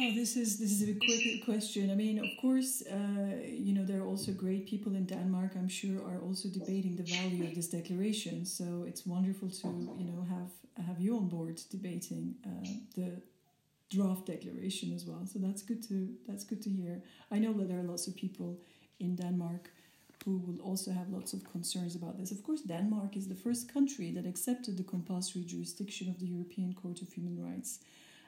Oh, 0.00 0.12
this 0.12 0.36
is 0.36 0.60
this 0.60 0.70
is 0.70 0.88
a 0.88 0.94
quick 0.94 1.44
question. 1.44 1.90
I 1.90 1.96
mean, 1.96 2.20
of 2.20 2.30
course, 2.40 2.84
uh, 2.86 3.34
you 3.44 3.74
know 3.74 3.84
there 3.84 4.00
are 4.00 4.06
also 4.06 4.30
great 4.30 4.64
people 4.66 4.94
in 4.94 5.06
Denmark. 5.06 5.56
I'm 5.56 5.68
sure 5.68 5.98
are 6.06 6.20
also 6.20 6.48
debating 6.48 6.94
the 6.94 7.02
value 7.02 7.42
of 7.48 7.56
this 7.56 7.66
declaration. 7.68 8.44
So 8.44 8.84
it's 8.86 9.04
wonderful 9.04 9.50
to 9.50 9.68
you 9.98 10.06
know 10.10 10.24
have 10.36 10.52
have 10.86 11.00
you 11.00 11.16
on 11.16 11.28
board 11.28 11.60
debating 11.68 12.36
uh, 12.46 12.68
the 12.94 13.20
draft 13.90 14.26
declaration 14.26 14.92
as 14.94 15.04
well. 15.04 15.26
So 15.26 15.40
that's 15.40 15.62
good 15.62 15.82
to 15.88 16.14
that's 16.28 16.44
good 16.44 16.62
to 16.62 16.70
hear. 16.70 17.02
I 17.32 17.40
know 17.40 17.52
that 17.54 17.66
there 17.68 17.80
are 17.80 17.90
lots 17.94 18.06
of 18.06 18.14
people 18.14 18.60
in 19.00 19.16
Denmark 19.16 19.68
who 20.24 20.38
will 20.38 20.60
also 20.60 20.92
have 20.92 21.08
lots 21.08 21.32
of 21.32 21.42
concerns 21.50 21.96
about 21.96 22.18
this. 22.18 22.30
Of 22.30 22.44
course, 22.44 22.62
Denmark 22.62 23.16
is 23.16 23.26
the 23.26 23.40
first 23.46 23.72
country 23.72 24.12
that 24.12 24.26
accepted 24.26 24.76
the 24.76 24.84
compulsory 24.84 25.42
jurisdiction 25.42 26.08
of 26.08 26.20
the 26.20 26.26
European 26.26 26.72
Court 26.74 27.02
of 27.02 27.12
Human 27.12 27.36
Rights 27.50 27.80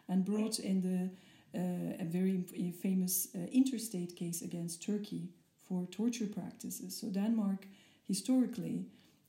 and 0.08 0.24
brought 0.24 0.58
in 0.58 0.80
the 0.82 1.10
a 1.54 2.04
very 2.04 2.42
famous 2.82 3.28
uh, 3.34 3.38
interstate 3.52 4.16
case 4.16 4.42
against 4.42 4.82
Turkey 4.82 5.28
for 5.66 5.86
torture 5.86 6.26
practices. 6.26 6.96
So 6.98 7.08
Denmark, 7.08 7.66
historically, 8.06 8.86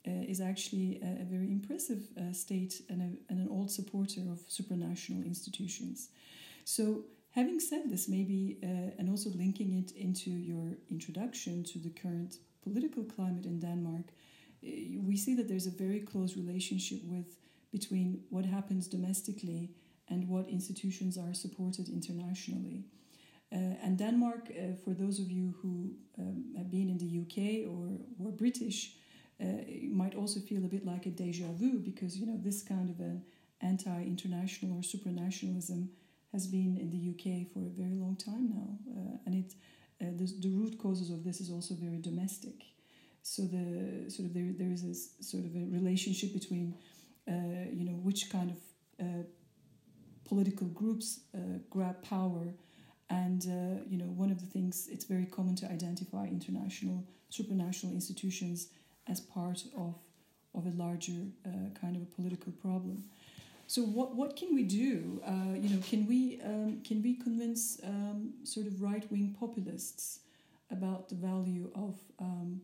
uh, 0.07 0.11
is 0.27 0.41
actually 0.41 0.99
a, 1.03 1.21
a 1.21 1.25
very 1.25 1.51
impressive 1.51 2.07
uh, 2.17 2.33
state 2.33 2.81
and, 2.89 3.01
a, 3.01 3.31
and, 3.31 3.39
an 3.39 3.47
old 3.51 3.69
supporter 3.69 4.21
of 4.31 4.39
supranational 4.49 5.23
institutions. 5.25 6.09
So, 6.65 7.05
having 7.31 7.59
said 7.59 7.83
this, 7.85 8.07
maybe, 8.07 8.57
uh, 8.63 8.97
and 8.97 9.09
also 9.09 9.29
linking 9.29 9.73
it 9.77 9.91
into 9.91 10.31
your 10.31 10.77
introduction 10.89 11.63
to 11.65 11.77
the 11.77 11.91
current 11.91 12.37
political 12.63 13.03
climate 13.03 13.45
in 13.45 13.59
Denmark, 13.59 14.07
uh, 14.63 14.67
we 15.03 15.15
see 15.17 15.35
that 15.35 15.47
there's 15.47 15.67
a 15.67 15.71
very 15.85 15.99
close 15.99 16.35
relationship 16.35 17.01
with 17.03 17.37
between 17.71 18.21
what 18.31 18.45
happens 18.45 18.87
domestically 18.87 19.69
and 20.11 20.27
what 20.27 20.47
institutions 20.49 21.17
are 21.17 21.33
supported 21.33 21.87
internationally. 21.89 22.83
Uh, 23.53 23.75
and 23.83 23.97
Denmark, 23.97 24.49
uh, 24.49 24.75
for 24.83 24.93
those 24.93 25.19
of 25.19 25.29
you 25.29 25.53
who 25.61 25.91
um, 26.19 26.53
have 26.57 26.69
been 26.71 26.89
in 26.89 26.97
the 26.97 27.11
UK 27.23 27.67
or 27.69 27.97
were 28.17 28.31
British, 28.31 28.93
uh, 29.41 29.45
might 29.89 30.15
also 30.15 30.39
feel 30.39 30.63
a 30.63 30.67
bit 30.67 30.85
like 30.85 31.05
a 31.05 31.09
deja 31.09 31.47
vu 31.53 31.79
because 31.79 32.17
you 32.17 32.25
know 32.27 32.37
this 32.37 32.61
kind 32.63 32.89
of 32.89 32.99
an 32.99 33.23
anti-international 33.61 34.77
or 34.77 34.81
supranationalism 34.81 35.87
has 36.31 36.47
been 36.47 36.77
in 36.77 36.89
the 36.95 37.01
UK 37.11 37.51
for 37.51 37.59
a 37.59 37.73
very 37.83 37.97
long 37.97 38.15
time 38.15 38.49
now, 38.49 38.69
uh, 38.95 39.17
and 39.25 39.35
it 39.35 39.53
uh, 40.01 40.11
the, 40.15 40.25
the 40.39 40.49
root 40.49 40.77
causes 40.77 41.09
of 41.09 41.23
this 41.23 41.41
is 41.41 41.49
also 41.49 41.73
very 41.73 41.99
domestic. 41.99 42.63
So 43.23 43.43
the 43.43 44.09
sort 44.09 44.27
of 44.27 44.33
there 44.33 44.51
there 44.57 44.71
is 44.71 44.83
this 44.83 45.09
sort 45.19 45.43
of 45.43 45.55
a 45.55 45.65
relationship 45.79 46.33
between 46.33 46.75
uh, 47.27 47.67
you 47.73 47.85
know 47.85 47.97
which 48.07 48.29
kind 48.29 48.51
of 48.51 48.57
political 50.31 50.67
groups 50.67 51.07
uh, 51.35 51.39
grab 51.69 52.01
power. 52.01 52.45
And 53.09 53.41
uh, 53.57 53.83
you 53.91 53.97
know, 53.97 54.09
one 54.23 54.31
of 54.31 54.39
the 54.39 54.49
things 54.55 54.87
it's 54.93 55.07
very 55.15 55.27
common 55.37 55.55
to 55.61 55.65
identify 55.77 56.23
international 56.37 56.97
supranational 57.37 57.91
institutions 57.99 58.57
as 59.07 59.19
part 59.19 59.59
of 59.85 59.95
of 60.57 60.63
a 60.71 60.73
larger 60.85 61.21
uh, 61.45 61.49
kind 61.81 61.95
of 61.97 62.01
a 62.01 62.09
political 62.17 62.53
problem. 62.65 63.03
So 63.67 63.81
what 63.97 64.09
what 64.19 64.31
can 64.39 64.49
we 64.59 64.63
do? 64.63 65.21
Uh, 65.33 65.53
you 65.63 65.69
know, 65.73 65.81
can 65.91 66.01
we 66.11 66.19
um, 66.51 66.81
can 66.89 66.97
we 67.05 67.11
convince 67.27 67.63
um, 67.83 68.19
sort 68.43 68.67
of 68.67 68.73
right 68.81 69.05
wing 69.11 69.35
populists 69.43 70.19
about 70.77 71.09
the 71.11 71.15
value 71.15 71.65
of 71.75 71.93
um, 72.19 72.61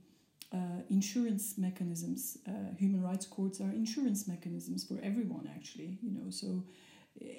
uh, 0.54 0.80
insurance 0.90 1.46
mechanisms? 1.58 2.38
Uh, 2.48 2.52
human 2.84 3.02
rights 3.10 3.26
courts 3.26 3.58
are 3.60 3.72
insurance 3.84 4.22
mechanisms 4.34 4.82
for 4.90 4.98
everyone, 5.10 5.46
actually. 5.58 5.92
You 6.02 6.12
know, 6.18 6.30
so 6.30 6.64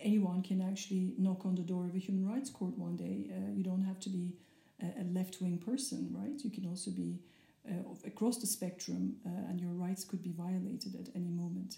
anyone 0.02 0.42
can 0.42 0.60
actually 0.60 1.12
knock 1.18 1.44
on 1.44 1.54
the 1.54 1.62
door 1.62 1.84
of 1.86 1.94
a 1.94 1.98
human 1.98 2.28
rights 2.28 2.50
court 2.50 2.76
one 2.78 2.96
day. 2.96 3.30
Uh, 3.30 3.52
you 3.54 3.62
don't 3.62 3.82
have 3.82 4.00
to 4.00 4.08
be 4.08 4.32
a, 4.82 5.04
left 5.12 5.40
wing 5.40 5.58
person, 5.58 6.08
right? 6.12 6.38
You 6.44 6.50
can 6.50 6.66
also 6.66 6.90
be 6.90 7.18
uh, 7.68 7.72
across 8.06 8.38
the 8.38 8.46
spectrum, 8.46 9.16
uh, 9.26 9.50
and 9.50 9.60
your 9.60 9.72
rights 9.72 10.04
could 10.04 10.22
be 10.22 10.32
violated 10.32 10.94
at 10.94 11.14
any 11.14 11.30
moment. 11.30 11.76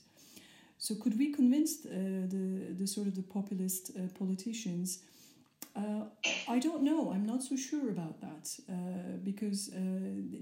So, 0.78 0.94
could 0.94 1.18
we 1.18 1.32
convince 1.32 1.84
uh, 1.84 1.90
the 2.28 2.74
the 2.78 2.86
sort 2.86 3.06
of 3.06 3.14
the 3.14 3.22
populist 3.22 3.90
uh, 3.96 4.02
politicians? 4.18 5.02
Uh, 5.76 6.04
I 6.48 6.58
don't 6.58 6.82
know. 6.82 7.12
I'm 7.12 7.26
not 7.26 7.42
so 7.42 7.56
sure 7.56 7.90
about 7.90 8.20
that 8.20 8.48
because 9.24 9.70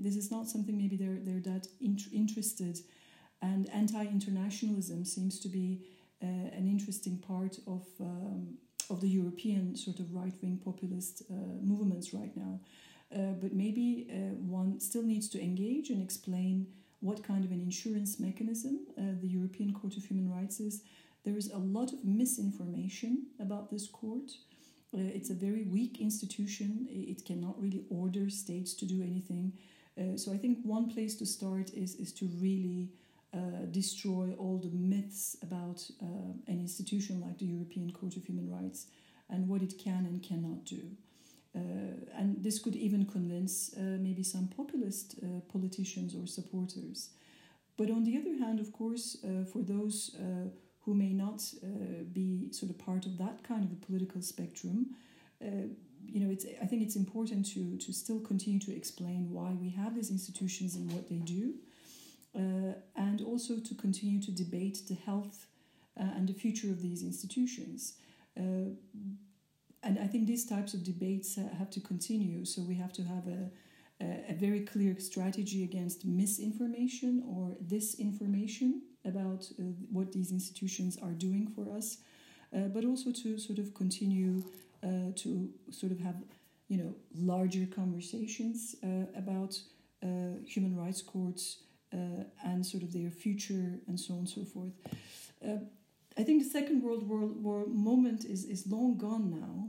this 0.04 0.16
is 0.16 0.30
not 0.30 0.48
something 0.48 0.76
maybe 0.76 0.96
they're 0.96 1.20
they're 1.22 1.52
that 1.52 1.68
int- 1.80 2.12
interested, 2.12 2.78
and 3.42 3.68
anti-internationalism 3.70 5.04
seems 5.04 5.38
to 5.40 5.48
be 5.48 5.80
an 6.20 6.66
interesting 6.66 7.18
part 7.18 7.58
of 7.66 7.84
um, 8.00 8.58
of 8.90 9.00
the 9.00 9.08
European 9.08 9.76
sort 9.76 10.00
of 10.00 10.14
right 10.14 10.32
wing 10.42 10.60
populist 10.64 11.22
uh, 11.30 11.34
movements 11.60 12.12
right 12.14 12.34
now. 12.36 12.60
Uh, 13.14 13.32
but 13.40 13.52
maybe 13.54 14.06
one 14.46 14.78
still 14.80 15.02
needs 15.02 15.28
to 15.28 15.40
engage 15.40 15.88
and 15.90 16.02
explain 16.02 16.66
what 17.00 17.22
kind 17.22 17.44
of 17.44 17.50
an 17.52 17.60
insurance 17.60 18.18
mechanism 18.20 18.80
the 18.96 19.28
European 19.28 19.72
Court 19.72 19.96
of 19.96 20.04
Human 20.04 20.30
Rights 20.30 20.60
is. 20.60 20.82
There 21.24 21.36
is 21.36 21.50
a 21.50 21.58
lot 21.58 21.92
of 21.92 22.04
misinformation 22.04 23.26
about 23.40 23.70
this 23.70 23.86
court. 23.86 24.30
Uh, 24.94 25.00
it's 25.00 25.30
a 25.30 25.34
very 25.34 25.64
weak 25.64 26.00
institution. 26.00 26.86
It 26.90 27.24
cannot 27.24 27.60
really 27.60 27.84
order 27.90 28.30
states 28.30 28.72
to 28.74 28.86
do 28.86 29.02
anything. 29.02 29.52
Uh, 29.98 30.16
so 30.16 30.32
I 30.32 30.38
think 30.38 30.58
one 30.62 30.88
place 30.88 31.14
to 31.16 31.26
start 31.26 31.70
is 31.74 31.96
is 31.96 32.12
to 32.14 32.26
really 32.40 32.88
uh, 33.34 33.66
destroy 33.70 34.34
all 34.38 34.58
the 34.58 34.70
myths 34.70 35.36
about 35.42 35.82
uh, 36.02 36.32
an 36.46 36.60
institution 36.60 37.20
like 37.20 37.38
the 37.38 37.44
European 37.44 37.92
Court 37.92 38.16
of 38.16 38.24
Human 38.24 38.50
Rights 38.50 38.86
and 39.28 39.46
what 39.48 39.62
it 39.62 39.78
can 39.78 40.06
and 40.06 40.22
cannot 40.22 40.64
do. 40.64 40.82
Uh, 41.54 41.58
and 42.16 42.42
this 42.42 42.58
could 42.58 42.76
even 42.76 43.04
convince 43.04 43.74
uh, 43.76 43.98
maybe 44.00 44.22
some 44.22 44.48
populist 44.48 45.16
uh, 45.22 45.40
politicians 45.52 46.14
or 46.14 46.26
supporters. 46.26 47.10
But 47.76 47.90
on 47.90 48.04
the 48.04 48.16
other 48.16 48.36
hand, 48.38 48.60
of 48.60 48.72
course, 48.72 49.16
for 49.52 49.62
those 49.62 50.16
who 50.80 50.94
may 50.94 51.12
not 51.12 51.40
be 52.12 52.48
sort 52.50 52.70
of 52.70 52.78
part 52.78 53.06
of 53.06 53.18
that 53.18 53.44
kind 53.44 53.62
of 53.62 53.70
a 53.70 53.76
political 53.76 54.20
spectrum, 54.20 54.96
you 55.40 56.18
know, 56.20 56.28
it's, 56.28 56.44
I 56.60 56.66
think 56.66 56.82
it's 56.82 56.96
important 56.96 57.46
to, 57.54 57.76
to 57.76 57.92
still 57.92 58.18
continue 58.18 58.58
to 58.60 58.74
explain 58.74 59.30
why 59.30 59.52
we 59.52 59.68
have 59.70 59.94
these 59.94 60.10
institutions 60.10 60.74
and 60.74 60.90
what 60.92 61.08
they 61.08 61.16
do, 61.18 61.54
and 62.34 63.20
also 63.22 63.58
to 63.58 63.74
continue 63.74 64.20
to 64.22 64.30
debate 64.30 64.80
the 64.88 64.94
health 64.94 65.46
and 65.96 66.28
the 66.28 66.32
future 66.32 66.70
of 66.70 66.80
these 66.80 67.02
institutions 67.02 67.94
and 69.82 69.98
I 69.98 70.06
think 70.06 70.26
these 70.26 70.44
types 70.44 70.74
of 70.74 70.82
debates 70.82 71.36
have 71.36 71.70
to 71.70 71.80
continue. 71.80 72.44
So 72.44 72.62
we 72.62 72.74
have 72.74 72.92
to 72.94 73.02
have 73.02 73.26
a, 73.28 73.50
a, 74.30 74.34
very 74.34 74.60
clear 74.60 74.98
strategy 74.98 75.64
against 75.64 76.04
misinformation 76.04 77.22
or 77.26 77.56
disinformation 77.64 78.80
about 79.04 79.48
uh, 79.58 79.62
what 79.90 80.12
these 80.12 80.32
institutions 80.32 80.98
are 81.02 81.12
doing 81.12 81.46
for 81.54 81.70
us, 81.76 81.98
uh, 82.54 82.68
but 82.74 82.84
also 82.84 83.12
to 83.12 83.38
sort 83.38 83.58
of 83.58 83.74
continue 83.74 84.42
uh, 84.82 85.12
to 85.16 85.48
sort 85.70 85.92
of 85.92 86.00
have 86.00 86.16
you 86.68 86.76
know 86.76 86.94
larger 87.14 87.66
conversations 87.66 88.76
uh, 88.84 89.06
about 89.16 89.58
uh, 90.02 90.38
human 90.44 90.76
rights 90.76 91.02
courts 91.02 91.58
uh, 91.62 91.67
and 91.92 92.64
sort 92.64 92.82
of 92.82 92.92
their 92.92 93.10
future 93.10 93.80
and 93.86 93.98
so 93.98 94.14
on 94.14 94.20
and 94.20 94.28
so 94.28 94.44
forth. 94.44 94.72
I 96.18 96.24
think 96.24 96.42
the 96.42 96.50
Second 96.50 96.82
World 96.82 97.08
War, 97.08 97.26
War 97.26 97.66
moment 97.66 98.24
is, 98.24 98.44
is 98.44 98.66
long 98.66 98.98
gone 98.98 99.30
now. 99.30 99.68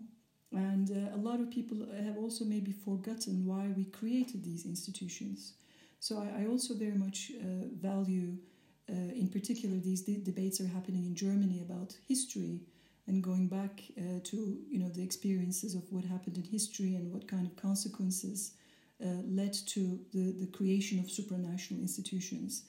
And 0.51 0.89
uh, 0.89 1.15
a 1.15 1.19
lot 1.19 1.39
of 1.39 1.51
people 1.51 1.77
have 2.03 2.17
also 2.17 2.43
maybe 2.43 2.71
forgotten 2.71 3.45
why 3.45 3.67
we 3.77 3.85
created 3.85 4.43
these 4.43 4.65
institutions. 4.65 5.53
So 5.99 6.17
I, 6.17 6.43
I 6.43 6.47
also 6.47 6.73
very 6.73 6.97
much 6.97 7.31
uh, 7.39 7.67
value, 7.79 8.37
uh, 8.89 8.93
in 9.13 9.27
particular, 9.27 9.77
these 9.77 10.01
de- 10.01 10.17
debates 10.17 10.59
are 10.59 10.67
happening 10.67 11.05
in 11.05 11.13
Germany 11.13 11.61
about 11.61 11.95
history 12.07 12.61
and 13.05 13.21
going 13.23 13.47
back 13.47 13.83
uh, 13.97 14.19
to 14.23 14.57
you 14.69 14.79
know 14.79 14.89
the 14.89 15.03
experiences 15.03 15.75
of 15.75 15.83
what 15.91 16.05
happened 16.05 16.37
in 16.37 16.43
history 16.43 16.95
and 16.95 17.11
what 17.11 17.27
kind 17.27 17.45
of 17.45 17.55
consequences 17.55 18.51
uh, 18.55 18.58
led 19.01 19.53
to 19.53 19.99
the, 20.13 20.33
the 20.39 20.47
creation 20.47 20.99
of 20.99 21.05
supranational 21.05 21.81
institutions. 21.81 22.63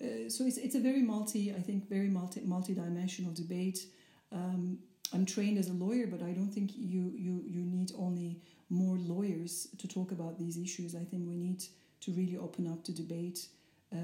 Uh, 0.00 0.28
so 0.28 0.44
it's, 0.44 0.56
it's 0.56 0.74
a 0.74 0.80
very 0.80 1.02
multi, 1.02 1.52
I 1.52 1.60
think, 1.60 1.88
very 1.88 2.08
multi 2.08 2.40
multi-dimensional 2.40 3.32
debate. 3.32 3.86
Um, 4.32 4.78
I'm 5.12 5.24
trained 5.24 5.58
as 5.58 5.68
a 5.68 5.72
lawyer, 5.72 6.06
but 6.06 6.22
I 6.22 6.32
don't 6.32 6.50
think 6.50 6.72
you, 6.74 7.12
you, 7.14 7.42
you 7.46 7.60
need 7.60 7.92
only 7.96 8.40
more 8.70 8.96
lawyers 8.96 9.68
to 9.78 9.86
talk 9.86 10.10
about 10.10 10.38
these 10.38 10.56
issues. 10.56 10.94
I 10.94 11.04
think 11.04 11.28
we 11.28 11.36
need 11.36 11.62
to 12.00 12.10
really 12.12 12.36
open 12.36 12.66
up 12.66 12.84
the 12.84 12.92
debate 12.92 13.46
uh, 13.92 13.98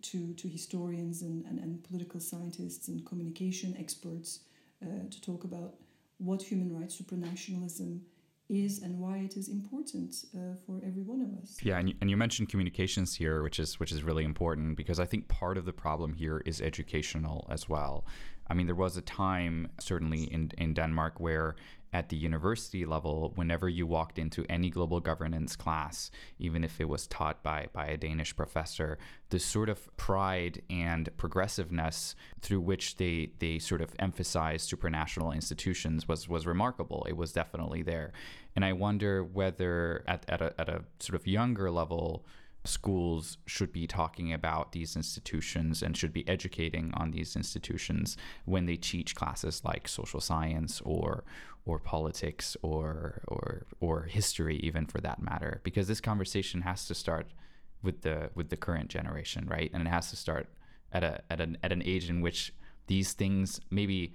to, 0.00 0.32
to 0.34 0.48
historians 0.48 1.22
and, 1.22 1.44
and, 1.44 1.58
and 1.58 1.84
political 1.84 2.20
scientists 2.20 2.88
and 2.88 3.04
communication 3.04 3.76
experts 3.78 4.40
uh, 4.82 4.86
to 5.10 5.20
talk 5.20 5.44
about 5.44 5.74
what 6.18 6.40
human 6.40 6.74
rights 6.78 7.00
supranationalism 7.00 8.00
is 8.48 8.82
and 8.82 8.98
why 8.98 9.18
it 9.18 9.36
is 9.36 9.48
important 9.48 10.14
uh, 10.34 10.54
for 10.64 10.80
every 10.86 11.02
one 11.02 11.20
of 11.20 11.42
us. 11.42 11.56
Yeah, 11.62 11.78
and 11.78 11.88
you, 11.88 11.94
and 12.00 12.08
you 12.10 12.16
mentioned 12.16 12.48
communications 12.48 13.16
here, 13.16 13.42
which 13.42 13.58
is 13.58 13.80
which 13.80 13.92
is 13.92 14.02
really 14.02 14.24
important 14.24 14.76
because 14.76 15.00
I 15.00 15.04
think 15.04 15.28
part 15.28 15.58
of 15.58 15.64
the 15.64 15.72
problem 15.72 16.14
here 16.14 16.42
is 16.46 16.60
educational 16.60 17.46
as 17.50 17.68
well. 17.68 18.04
I 18.48 18.54
mean, 18.54 18.66
there 18.66 18.74
was 18.74 18.96
a 18.96 19.02
time 19.02 19.68
certainly 19.80 20.24
in 20.24 20.50
in 20.58 20.74
Denmark 20.74 21.20
where 21.20 21.56
at 21.92 22.10
the 22.10 22.16
university 22.16 22.84
level, 22.84 23.32
whenever 23.36 23.68
you 23.68 23.86
walked 23.86 24.18
into 24.18 24.44
any 24.50 24.68
global 24.68 25.00
governance 25.00 25.56
class, 25.56 26.10
even 26.38 26.62
if 26.62 26.78
it 26.78 26.88
was 26.88 27.06
taught 27.06 27.42
by, 27.42 27.68
by 27.72 27.86
a 27.86 27.96
Danish 27.96 28.36
professor, 28.36 28.98
the 29.30 29.38
sort 29.38 29.70
of 29.70 29.96
pride 29.96 30.60
and 30.68 31.08
progressiveness 31.16 32.14
through 32.42 32.60
which 32.60 32.96
they, 32.96 33.30
they 33.38 33.58
sort 33.58 33.80
of 33.80 33.94
emphasized 33.98 34.70
supranational 34.70 35.34
institutions 35.34 36.06
was, 36.06 36.28
was 36.28 36.46
remarkable. 36.46 37.06
It 37.08 37.16
was 37.16 37.32
definitely 37.32 37.82
there. 37.82 38.12
And 38.54 38.64
I 38.64 38.74
wonder 38.74 39.24
whether 39.24 40.04
at, 40.06 40.26
at, 40.28 40.42
a, 40.42 40.54
at 40.58 40.68
a 40.68 40.84
sort 40.98 41.18
of 41.18 41.26
younger 41.26 41.70
level, 41.70 42.26
schools 42.66 43.38
should 43.46 43.72
be 43.72 43.86
talking 43.86 44.32
about 44.32 44.72
these 44.72 44.96
institutions 44.96 45.82
and 45.82 45.96
should 45.96 46.12
be 46.12 46.26
educating 46.28 46.92
on 46.94 47.10
these 47.10 47.36
institutions 47.36 48.16
when 48.44 48.66
they 48.66 48.76
teach 48.76 49.14
classes 49.14 49.62
like 49.64 49.88
social 49.88 50.20
science 50.20 50.80
or 50.84 51.24
or 51.64 51.78
politics 51.78 52.56
or 52.62 53.22
or 53.26 53.66
or 53.80 54.02
history 54.04 54.56
even 54.58 54.86
for 54.86 55.00
that 55.00 55.20
matter 55.20 55.60
because 55.64 55.88
this 55.88 56.00
conversation 56.00 56.62
has 56.62 56.86
to 56.86 56.94
start 56.94 57.26
with 57.82 58.02
the 58.02 58.30
with 58.34 58.48
the 58.48 58.56
current 58.56 58.88
generation 58.88 59.46
right? 59.48 59.70
And 59.72 59.86
it 59.86 59.90
has 59.90 60.10
to 60.10 60.16
start 60.16 60.48
at 60.92 61.04
a 61.04 61.20
at 61.30 61.40
an 61.40 61.58
at 61.62 61.72
an 61.72 61.82
age 61.84 62.08
in 62.08 62.20
which 62.20 62.52
these 62.86 63.12
things 63.12 63.60
maybe 63.70 64.14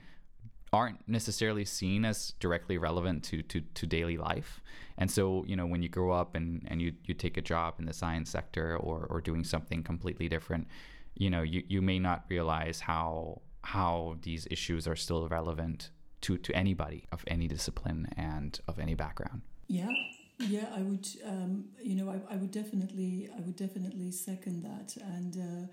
aren't 0.73 1.07
necessarily 1.07 1.65
seen 1.65 2.05
as 2.05 2.33
directly 2.39 2.77
relevant 2.77 3.23
to, 3.25 3.41
to, 3.43 3.61
to 3.73 3.85
daily 3.85 4.17
life. 4.17 4.61
And 4.97 5.11
so, 5.11 5.43
you 5.47 5.55
know, 5.55 5.65
when 5.65 5.81
you 5.81 5.89
grow 5.89 6.11
up 6.11 6.35
and, 6.35 6.65
and 6.67 6.81
you, 6.81 6.93
you 7.05 7.13
take 7.13 7.37
a 7.37 7.41
job 7.41 7.75
in 7.79 7.85
the 7.85 7.93
science 7.93 8.29
sector 8.29 8.77
or, 8.77 9.05
or 9.09 9.19
doing 9.19 9.43
something 9.43 9.83
completely 9.83 10.29
different, 10.29 10.67
you 11.15 11.29
know, 11.29 11.41
you, 11.41 11.63
you 11.67 11.81
may 11.81 11.99
not 11.99 12.23
realize 12.29 12.79
how 12.79 13.41
how 13.63 14.17
these 14.23 14.47
issues 14.49 14.87
are 14.87 14.95
still 14.95 15.27
relevant 15.27 15.91
to, 16.21 16.37
to 16.37 16.51
anybody 16.55 17.05
of 17.11 17.23
any 17.27 17.47
discipline 17.47 18.07
and 18.17 18.59
of 18.67 18.79
any 18.79 18.95
background. 18.95 19.41
Yeah, 19.67 19.91
yeah, 20.39 20.65
I 20.75 20.81
would, 20.81 21.07
um, 21.27 21.65
you 21.79 21.95
know, 21.95 22.09
I, 22.09 22.33
I 22.33 22.37
would 22.37 22.51
definitely, 22.51 23.29
I 23.37 23.41
would 23.41 23.55
definitely 23.55 24.11
second 24.11 24.63
that. 24.63 24.97
And, 25.15 25.37
uh, 25.37 25.67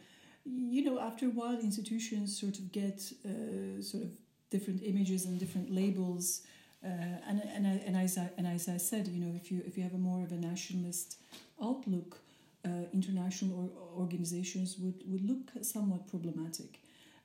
you 0.44 0.84
know, 0.84 1.00
after 1.00 1.26
a 1.26 1.30
while, 1.30 1.58
institutions 1.58 2.38
sort 2.38 2.58
of 2.58 2.70
get 2.72 3.00
uh, 3.24 3.80
sort 3.80 4.04
of 4.04 4.10
different 4.50 4.82
images 4.82 5.24
and 5.24 5.38
different 5.38 5.70
labels. 5.70 6.42
Uh, 6.84 6.88
and 7.28 7.42
and, 7.54 7.66
and, 7.66 7.96
as 7.96 8.16
I, 8.16 8.30
and 8.38 8.46
as 8.46 8.68
I 8.68 8.76
said, 8.76 9.08
you 9.08 9.20
know, 9.24 9.34
if 9.34 9.50
you 9.50 9.62
if 9.66 9.76
you 9.76 9.82
have 9.82 9.94
a 9.94 9.98
more 9.98 10.22
of 10.22 10.30
a 10.32 10.36
nationalist 10.36 11.16
outlook, 11.60 12.20
uh, 12.64 12.84
international 12.92 13.70
or 13.76 14.00
organizations 14.00 14.78
would, 14.78 15.02
would 15.06 15.24
look 15.24 15.50
somewhat 15.62 16.08
problematic. 16.08 16.80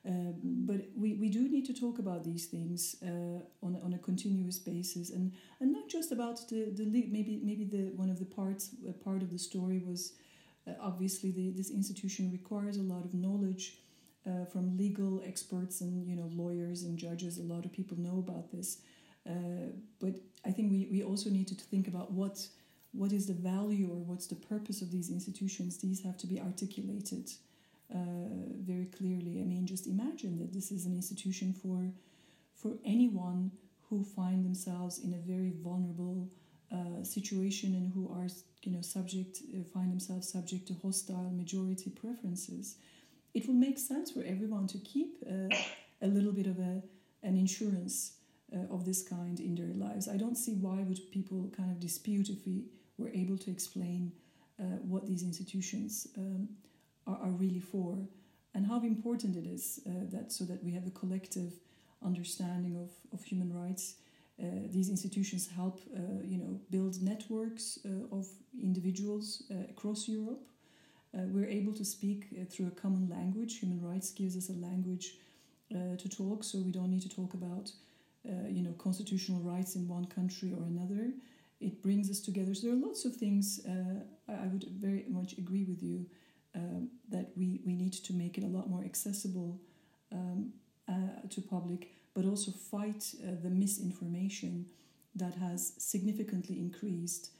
Um, 0.06 0.34
but 0.42 0.82
we, 0.96 1.14
we 1.14 1.30
do 1.30 1.48
need 1.48 1.64
to 1.64 1.72
talk 1.72 1.98
about 1.98 2.24
these 2.24 2.44
things 2.44 2.96
uh, 3.02 3.40
on, 3.66 3.80
on 3.82 3.94
a 3.94 3.98
continuous 3.98 4.58
basis 4.58 5.08
and, 5.08 5.32
and 5.60 5.72
not 5.72 5.88
just 5.88 6.12
about 6.12 6.46
the, 6.50 6.70
the 6.74 6.84
maybe 6.84 7.40
maybe 7.42 7.64
the 7.64 7.90
one 7.96 8.10
of 8.10 8.18
the 8.18 8.26
parts 8.26 8.70
part 9.02 9.22
of 9.22 9.30
the 9.32 9.38
story 9.38 9.78
was 9.78 10.12
uh, 10.68 10.72
obviously 10.78 11.30
the, 11.30 11.50
this 11.52 11.70
institution 11.70 12.30
requires 12.30 12.76
a 12.76 12.82
lot 12.82 13.02
of 13.06 13.14
knowledge 13.14 13.78
uh, 14.26 14.44
from 14.46 14.76
legal 14.76 15.22
experts 15.26 15.80
and 15.80 16.06
you 16.08 16.16
know 16.16 16.30
lawyers 16.34 16.82
and 16.82 16.98
judges. 16.98 17.38
A 17.38 17.42
lot 17.42 17.64
of 17.64 17.72
people 17.72 17.98
know 17.98 18.18
about 18.18 18.50
this, 18.50 18.78
uh, 19.28 19.70
but 20.00 20.14
I 20.44 20.50
think 20.50 20.70
we, 20.70 20.88
we 20.90 21.02
also 21.02 21.30
need 21.30 21.48
to 21.48 21.54
think 21.54 21.88
about 21.88 22.12
what 22.12 22.46
what 22.92 23.12
is 23.12 23.26
the 23.26 23.34
value 23.34 23.90
or 23.90 23.96
what's 23.96 24.26
the 24.28 24.36
purpose 24.36 24.80
of 24.80 24.90
these 24.90 25.10
institutions. 25.10 25.78
These 25.78 26.02
have 26.02 26.16
to 26.18 26.26
be 26.26 26.40
articulated 26.40 27.30
uh, 27.92 27.98
very 28.60 28.86
clearly. 28.86 29.40
I 29.40 29.44
mean, 29.44 29.66
just 29.66 29.86
imagine 29.86 30.38
that 30.38 30.52
this 30.52 30.70
is 30.70 30.86
an 30.86 30.94
institution 30.94 31.52
for 31.52 31.90
for 32.54 32.72
anyone 32.84 33.50
who 33.90 34.02
find 34.02 34.44
themselves 34.44 34.98
in 34.98 35.12
a 35.12 35.18
very 35.18 35.52
vulnerable 35.62 36.28
uh, 36.72 37.02
situation 37.02 37.74
and 37.74 37.92
who 37.92 38.08
are 38.08 38.28
you 38.62 38.72
know 38.72 38.80
subject 38.80 39.42
uh, 39.54 39.62
find 39.72 39.92
themselves 39.92 40.28
subject 40.28 40.66
to 40.66 40.74
hostile 40.82 41.30
majority 41.30 41.90
preferences 41.90 42.76
it 43.34 43.46
will 43.46 43.54
make 43.54 43.78
sense 43.78 44.12
for 44.12 44.22
everyone 44.24 44.66
to 44.68 44.78
keep 44.78 45.16
uh, 45.28 45.54
a 46.00 46.06
little 46.06 46.32
bit 46.32 46.46
of 46.46 46.58
a, 46.58 46.82
an 47.22 47.36
insurance 47.36 48.12
uh, 48.54 48.72
of 48.72 48.84
this 48.84 49.02
kind 49.02 49.40
in 49.40 49.54
their 49.54 49.74
lives. 49.74 50.08
I 50.08 50.16
don't 50.16 50.36
see 50.36 50.54
why 50.54 50.82
would 50.82 51.00
people 51.10 51.50
kind 51.56 51.70
of 51.70 51.80
dispute 51.80 52.28
if 52.28 52.46
we 52.46 52.64
were 52.96 53.10
able 53.10 53.36
to 53.38 53.50
explain 53.50 54.12
uh, 54.60 54.78
what 54.86 55.06
these 55.06 55.24
institutions 55.24 56.06
um, 56.16 56.48
are, 57.08 57.18
are, 57.20 57.30
really 57.30 57.58
for 57.58 57.98
and 58.54 58.64
how 58.64 58.80
important 58.82 59.34
it 59.34 59.46
is 59.46 59.80
uh, 59.84 59.90
that 60.12 60.30
so 60.30 60.44
that 60.44 60.62
we 60.62 60.72
have 60.72 60.86
a 60.86 60.90
collective 60.90 61.54
understanding 62.04 62.76
of, 62.76 62.90
of 63.12 63.24
human 63.24 63.52
rights. 63.52 63.96
Uh, 64.40 64.44
these 64.70 64.90
institutions 64.90 65.48
help, 65.48 65.80
uh, 65.96 66.22
you 66.22 66.38
know, 66.38 66.60
build 66.70 67.02
networks 67.02 67.80
of 68.12 68.28
individuals 68.62 69.42
across 69.70 70.06
Europe 70.08 70.46
uh, 71.14 71.22
we're 71.28 71.46
able 71.46 71.72
to 71.72 71.84
speak 71.84 72.26
uh, 72.32 72.44
through 72.50 72.66
a 72.66 72.70
common 72.70 73.08
language. 73.08 73.58
Human 73.58 73.80
rights 73.80 74.10
gives 74.10 74.36
us 74.36 74.48
a 74.48 74.52
language 74.52 75.16
uh, 75.74 75.96
to 75.96 76.08
talk, 76.08 76.42
so 76.42 76.58
we 76.58 76.72
don't 76.72 76.90
need 76.90 77.02
to 77.02 77.08
talk 77.08 77.34
about 77.34 77.70
uh, 78.28 78.48
you 78.48 78.62
know, 78.62 78.72
constitutional 78.78 79.40
rights 79.40 79.76
in 79.76 79.86
one 79.86 80.06
country 80.06 80.52
or 80.52 80.64
another. 80.64 81.12
It 81.60 81.82
brings 81.82 82.10
us 82.10 82.20
together. 82.20 82.54
So 82.54 82.66
there 82.66 82.76
are 82.76 82.80
lots 82.80 83.04
of 83.04 83.14
things. 83.14 83.60
Uh, 83.66 84.00
I 84.28 84.46
would 84.46 84.64
very 84.64 85.04
much 85.08 85.38
agree 85.38 85.64
with 85.64 85.82
you 85.82 86.06
um, 86.54 86.88
that 87.10 87.30
we, 87.36 87.60
we 87.64 87.74
need 87.74 87.92
to 87.92 88.12
make 88.12 88.38
it 88.38 88.44
a 88.44 88.46
lot 88.46 88.68
more 88.68 88.84
accessible 88.84 89.60
um, 90.12 90.52
to 91.30 91.40
public, 91.40 91.92
but 92.14 92.24
also 92.24 92.50
fight 92.50 93.14
the 93.42 93.50
misinformation 93.50 94.66
that 95.14 95.34
has 95.34 95.72
significantly 95.78 96.58
increased. 96.58 97.30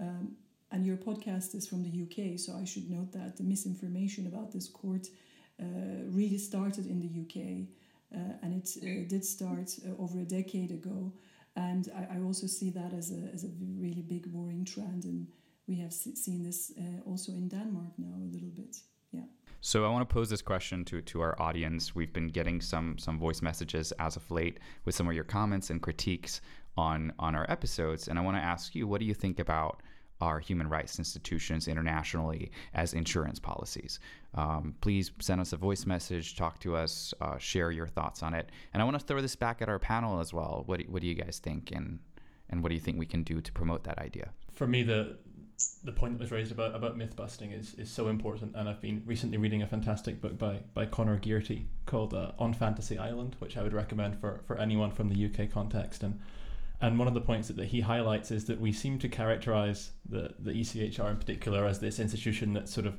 Um, 0.00 0.36
and 0.70 0.84
your 0.84 0.96
podcast 0.96 1.54
is 1.54 1.66
from 1.66 1.82
the 1.82 2.02
UK, 2.02 2.38
so 2.38 2.56
I 2.60 2.64
should 2.64 2.90
note 2.90 3.12
that 3.12 3.36
the 3.36 3.44
misinformation 3.44 4.26
about 4.26 4.52
this 4.52 4.68
court 4.68 5.08
uh, 5.60 5.64
really 6.08 6.38
started 6.38 6.86
in 6.86 6.98
the 6.98 7.22
UK, 7.22 7.68
uh, 8.14 8.34
and 8.42 8.54
it 8.54 8.68
uh, 8.82 9.08
did 9.08 9.24
start 9.24 9.76
uh, 9.86 10.02
over 10.02 10.20
a 10.20 10.24
decade 10.24 10.70
ago. 10.70 11.12
And 11.56 11.88
I, 11.96 12.16
I, 12.16 12.20
also 12.20 12.48
see 12.48 12.70
that 12.70 12.92
as 12.92 13.12
a, 13.12 13.30
as 13.32 13.44
a 13.44 13.50
really 13.78 14.02
big 14.02 14.26
worrying 14.26 14.64
trend, 14.64 15.04
and 15.04 15.28
we 15.68 15.76
have 15.76 15.92
seen 15.92 16.42
this 16.42 16.72
uh, 16.76 17.08
also 17.08 17.30
in 17.32 17.48
Denmark 17.48 17.92
now 17.96 18.16
a 18.16 18.32
little 18.32 18.50
bit. 18.50 18.76
Yeah. 19.12 19.22
So 19.60 19.84
I 19.84 19.88
want 19.88 20.08
to 20.08 20.12
pose 20.12 20.28
this 20.28 20.42
question 20.42 20.84
to, 20.86 21.00
to 21.02 21.20
our 21.20 21.40
audience. 21.40 21.94
We've 21.94 22.12
been 22.12 22.28
getting 22.28 22.60
some 22.60 22.98
some 22.98 23.18
voice 23.18 23.40
messages 23.40 23.92
as 24.00 24.16
of 24.16 24.28
late 24.30 24.58
with 24.84 24.96
some 24.96 25.06
of 25.06 25.14
your 25.14 25.24
comments 25.24 25.70
and 25.70 25.80
critiques 25.80 26.40
on 26.76 27.12
on 27.20 27.36
our 27.36 27.48
episodes, 27.48 28.08
and 28.08 28.18
I 28.18 28.22
want 28.22 28.36
to 28.36 28.42
ask 28.42 28.74
you, 28.74 28.88
what 28.88 28.98
do 28.98 29.06
you 29.06 29.14
think 29.14 29.38
about 29.38 29.80
our 30.24 30.40
human 30.40 30.68
rights 30.68 30.98
institutions 30.98 31.68
internationally 31.68 32.50
as 32.72 32.94
insurance 32.94 33.38
policies. 33.38 34.00
Um, 34.34 34.74
please 34.80 35.12
send 35.20 35.40
us 35.40 35.52
a 35.52 35.56
voice 35.56 35.86
message, 35.86 36.36
talk 36.36 36.58
to 36.60 36.74
us, 36.76 37.12
uh, 37.20 37.38
share 37.38 37.70
your 37.70 37.86
thoughts 37.86 38.22
on 38.22 38.34
it. 38.34 38.50
And 38.72 38.82
I 38.82 38.84
want 38.84 38.98
to 38.98 39.04
throw 39.04 39.20
this 39.20 39.36
back 39.36 39.62
at 39.62 39.68
our 39.68 39.78
panel 39.78 40.20
as 40.20 40.32
well. 40.32 40.62
What 40.66 40.80
do, 40.80 40.86
what 40.88 41.02
do 41.02 41.08
you 41.08 41.14
guys 41.14 41.38
think, 41.42 41.70
and 41.70 41.98
and 42.50 42.62
what 42.62 42.70
do 42.70 42.74
you 42.74 42.80
think 42.80 42.98
we 42.98 43.06
can 43.06 43.22
do 43.22 43.40
to 43.40 43.52
promote 43.52 43.84
that 43.84 43.98
idea? 43.98 44.30
For 44.52 44.66
me, 44.66 44.82
the 44.82 45.18
the 45.84 45.92
point 45.92 46.14
that 46.14 46.20
was 46.20 46.32
raised 46.32 46.50
about, 46.50 46.74
about 46.74 46.96
myth 46.96 47.14
busting 47.14 47.52
is, 47.52 47.74
is 47.74 47.88
so 47.88 48.08
important 48.08 48.56
and 48.56 48.68
I've 48.68 48.80
been 48.80 49.02
recently 49.06 49.38
reading 49.38 49.62
a 49.62 49.66
fantastic 49.68 50.20
book 50.20 50.36
by, 50.36 50.60
by 50.74 50.84
Conor 50.86 51.16
Gearty 51.18 51.66
called 51.86 52.12
uh, 52.12 52.32
On 52.40 52.52
Fantasy 52.52 52.98
Island 52.98 53.36
which 53.38 53.56
I 53.56 53.62
would 53.62 53.72
recommend 53.72 54.18
for, 54.18 54.42
for 54.46 54.58
anyone 54.58 54.90
from 54.90 55.08
the 55.08 55.26
UK 55.26 55.50
context 55.50 56.02
and 56.02 56.18
and 56.80 56.98
one 56.98 57.08
of 57.08 57.14
the 57.14 57.20
points 57.20 57.48
that, 57.48 57.56
that 57.56 57.66
he 57.66 57.80
highlights 57.80 58.30
is 58.30 58.44
that 58.46 58.60
we 58.60 58.72
seem 58.72 58.98
to 58.98 59.08
characterize 59.08 59.92
the, 60.08 60.34
the 60.38 60.52
ECHR 60.52 61.10
in 61.10 61.16
particular 61.16 61.66
as 61.66 61.78
this 61.78 61.98
institution 61.98 62.52
that's 62.52 62.72
sort 62.72 62.86
of 62.86 62.96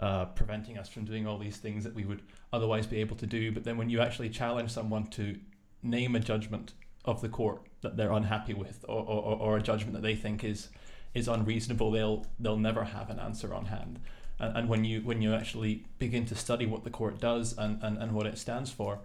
uh, 0.00 0.26
preventing 0.26 0.78
us 0.78 0.88
from 0.88 1.04
doing 1.04 1.26
all 1.26 1.38
these 1.38 1.56
things 1.56 1.84
that 1.84 1.94
we 1.94 2.04
would 2.04 2.22
otherwise 2.52 2.86
be 2.86 3.00
able 3.00 3.16
to 3.16 3.26
do. 3.26 3.52
But 3.52 3.64
then 3.64 3.76
when 3.76 3.90
you 3.90 4.00
actually 4.00 4.30
challenge 4.30 4.70
someone 4.70 5.06
to 5.08 5.36
name 5.82 6.14
a 6.16 6.20
judgment 6.20 6.72
of 7.04 7.20
the 7.20 7.28
court 7.28 7.62
that 7.80 7.96
they're 7.96 8.12
unhappy 8.12 8.54
with 8.54 8.84
or, 8.88 9.02
or, 9.02 9.36
or 9.36 9.56
a 9.56 9.62
judgment 9.62 9.94
that 9.94 10.02
they 10.02 10.14
think 10.14 10.44
is 10.44 10.68
is 11.14 11.26
unreasonable, 11.26 11.90
they'll 11.90 12.26
they'll 12.38 12.58
never 12.58 12.84
have 12.84 13.10
an 13.10 13.18
answer 13.18 13.54
on 13.54 13.66
hand. 13.66 13.98
And, 14.38 14.56
and 14.56 14.68
when 14.68 14.84
you 14.84 15.00
when 15.00 15.22
you 15.22 15.34
actually 15.34 15.84
begin 15.98 16.26
to 16.26 16.34
study 16.34 16.66
what 16.66 16.84
the 16.84 16.90
court 16.90 17.20
does 17.20 17.56
and, 17.56 17.82
and, 17.82 17.98
and 17.98 18.12
what 18.12 18.26
it 18.26 18.38
stands 18.38 18.70
for, 18.70 19.00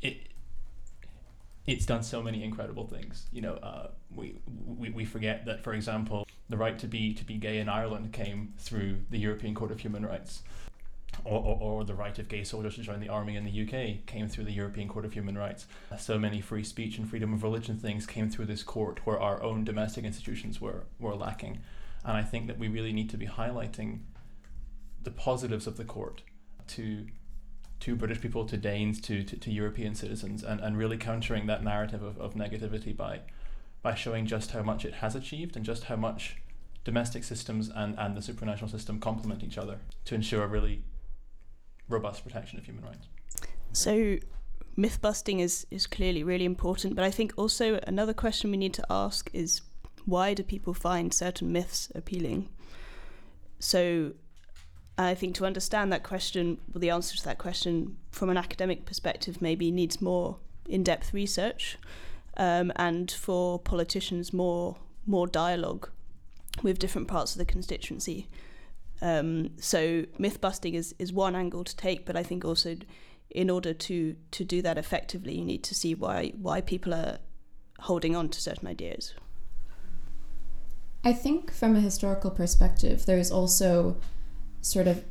it 0.00 0.29
it's 1.66 1.86
done 1.86 2.02
so 2.02 2.22
many 2.22 2.42
incredible 2.42 2.86
things. 2.86 3.26
You 3.32 3.42
know, 3.42 3.54
uh, 3.54 3.88
we, 4.14 4.36
we 4.66 4.90
we 4.90 5.04
forget 5.04 5.44
that, 5.46 5.62
for 5.62 5.72
example, 5.72 6.26
the 6.48 6.56
right 6.56 6.78
to 6.78 6.86
be 6.86 7.14
to 7.14 7.24
be 7.24 7.34
gay 7.34 7.58
in 7.58 7.68
Ireland 7.68 8.12
came 8.12 8.54
through 8.58 8.98
the 9.10 9.18
European 9.18 9.54
Court 9.54 9.70
of 9.70 9.80
Human 9.80 10.04
Rights, 10.04 10.42
or, 11.24 11.38
or, 11.38 11.58
or, 11.60 11.84
the 11.84 11.94
right 11.94 12.18
of 12.18 12.28
gay 12.28 12.44
soldiers 12.44 12.76
to 12.76 12.82
join 12.82 13.00
the 13.00 13.08
army 13.08 13.36
in 13.36 13.44
the 13.44 13.62
UK 13.62 14.06
came 14.06 14.28
through 14.28 14.44
the 14.44 14.52
European 14.52 14.88
Court 14.88 15.04
of 15.04 15.12
Human 15.12 15.36
Rights. 15.36 15.66
So 15.98 16.18
many 16.18 16.40
free 16.40 16.64
speech 16.64 16.98
and 16.98 17.08
freedom 17.08 17.32
of 17.34 17.42
religion 17.42 17.78
things 17.78 18.06
came 18.06 18.30
through 18.30 18.46
this 18.46 18.62
court, 18.62 19.00
where 19.04 19.20
our 19.20 19.42
own 19.42 19.64
domestic 19.64 20.04
institutions 20.04 20.60
were 20.60 20.84
were 20.98 21.14
lacking. 21.14 21.60
And 22.04 22.16
I 22.16 22.22
think 22.22 22.46
that 22.46 22.58
we 22.58 22.68
really 22.68 22.92
need 22.92 23.10
to 23.10 23.18
be 23.18 23.26
highlighting 23.26 24.00
the 25.02 25.10
positives 25.10 25.66
of 25.66 25.76
the 25.76 25.84
court 25.84 26.22
to 26.68 27.06
to 27.80 27.96
British 27.96 28.20
people, 28.20 28.44
to 28.46 28.56
Danes, 28.56 29.00
to, 29.02 29.22
to, 29.24 29.36
to, 29.36 29.50
European 29.50 29.94
citizens, 29.94 30.42
and, 30.42 30.60
and 30.60 30.76
really 30.76 30.96
countering 30.96 31.46
that 31.46 31.64
narrative 31.64 32.02
of, 32.02 32.18
of 32.18 32.34
negativity 32.34 32.96
by 32.96 33.20
by 33.82 33.94
showing 33.94 34.26
just 34.26 34.50
how 34.50 34.62
much 34.62 34.84
it 34.84 34.94
has 34.94 35.14
achieved 35.14 35.56
and 35.56 35.64
just 35.64 35.84
how 35.84 35.96
much 35.96 36.36
domestic 36.84 37.24
systems 37.24 37.70
and, 37.74 37.98
and 37.98 38.16
the 38.16 38.20
supranational 38.20 38.70
system 38.70 38.98
complement 38.98 39.42
each 39.42 39.58
other 39.58 39.78
to 40.04 40.14
ensure 40.14 40.44
a 40.44 40.46
really 40.46 40.82
robust 41.88 42.24
protection 42.24 42.58
of 42.58 42.64
human 42.64 42.84
rights. 42.84 43.06
So 43.72 44.18
myth 44.76 45.00
busting 45.00 45.40
is, 45.40 45.66
is 45.70 45.86
clearly 45.86 46.22
really 46.22 46.44
important, 46.44 46.94
but 46.94 47.04
I 47.04 47.10
think 47.10 47.32
also 47.36 47.80
another 47.86 48.14
question 48.14 48.50
we 48.50 48.56
need 48.56 48.74
to 48.74 48.86
ask 48.90 49.30
is 49.32 49.62
why 50.04 50.34
do 50.34 50.42
people 50.42 50.74
find 50.74 51.12
certain 51.12 51.52
myths 51.52 51.90
appealing? 51.94 52.48
So 53.58 54.12
I 55.08 55.14
think 55.14 55.34
to 55.36 55.46
understand 55.46 55.92
that 55.92 56.02
question, 56.02 56.58
well, 56.72 56.80
the 56.80 56.90
answer 56.90 57.16
to 57.16 57.24
that 57.24 57.38
question 57.38 57.96
from 58.10 58.28
an 58.28 58.36
academic 58.36 58.84
perspective 58.84 59.40
maybe 59.40 59.70
needs 59.70 60.00
more 60.00 60.36
in-depth 60.68 61.14
research, 61.14 61.78
um, 62.36 62.72
and 62.76 63.10
for 63.10 63.58
politicians 63.58 64.32
more 64.32 64.76
more 65.06 65.26
dialogue 65.26 65.88
with 66.62 66.78
different 66.78 67.08
parts 67.08 67.32
of 67.32 67.38
the 67.38 67.44
constituency. 67.44 68.28
Um, 69.00 69.50
so 69.58 70.04
myth 70.18 70.40
busting 70.40 70.74
is 70.74 70.94
is 70.98 71.12
one 71.12 71.34
angle 71.34 71.64
to 71.64 71.76
take, 71.76 72.04
but 72.04 72.16
I 72.16 72.22
think 72.22 72.44
also 72.44 72.76
in 73.30 73.48
order 73.48 73.72
to 73.72 74.16
to 74.32 74.44
do 74.44 74.60
that 74.62 74.76
effectively, 74.76 75.38
you 75.38 75.44
need 75.44 75.64
to 75.64 75.74
see 75.74 75.94
why 75.94 76.32
why 76.42 76.60
people 76.60 76.92
are 76.92 77.18
holding 77.80 78.14
on 78.14 78.28
to 78.28 78.40
certain 78.40 78.68
ideas. 78.68 79.14
I 81.02 81.14
think 81.14 81.50
from 81.50 81.74
a 81.74 81.80
historical 81.80 82.30
perspective, 82.30 83.06
there's 83.06 83.30
also 83.30 83.96
sort 84.60 84.86
of 84.86 85.04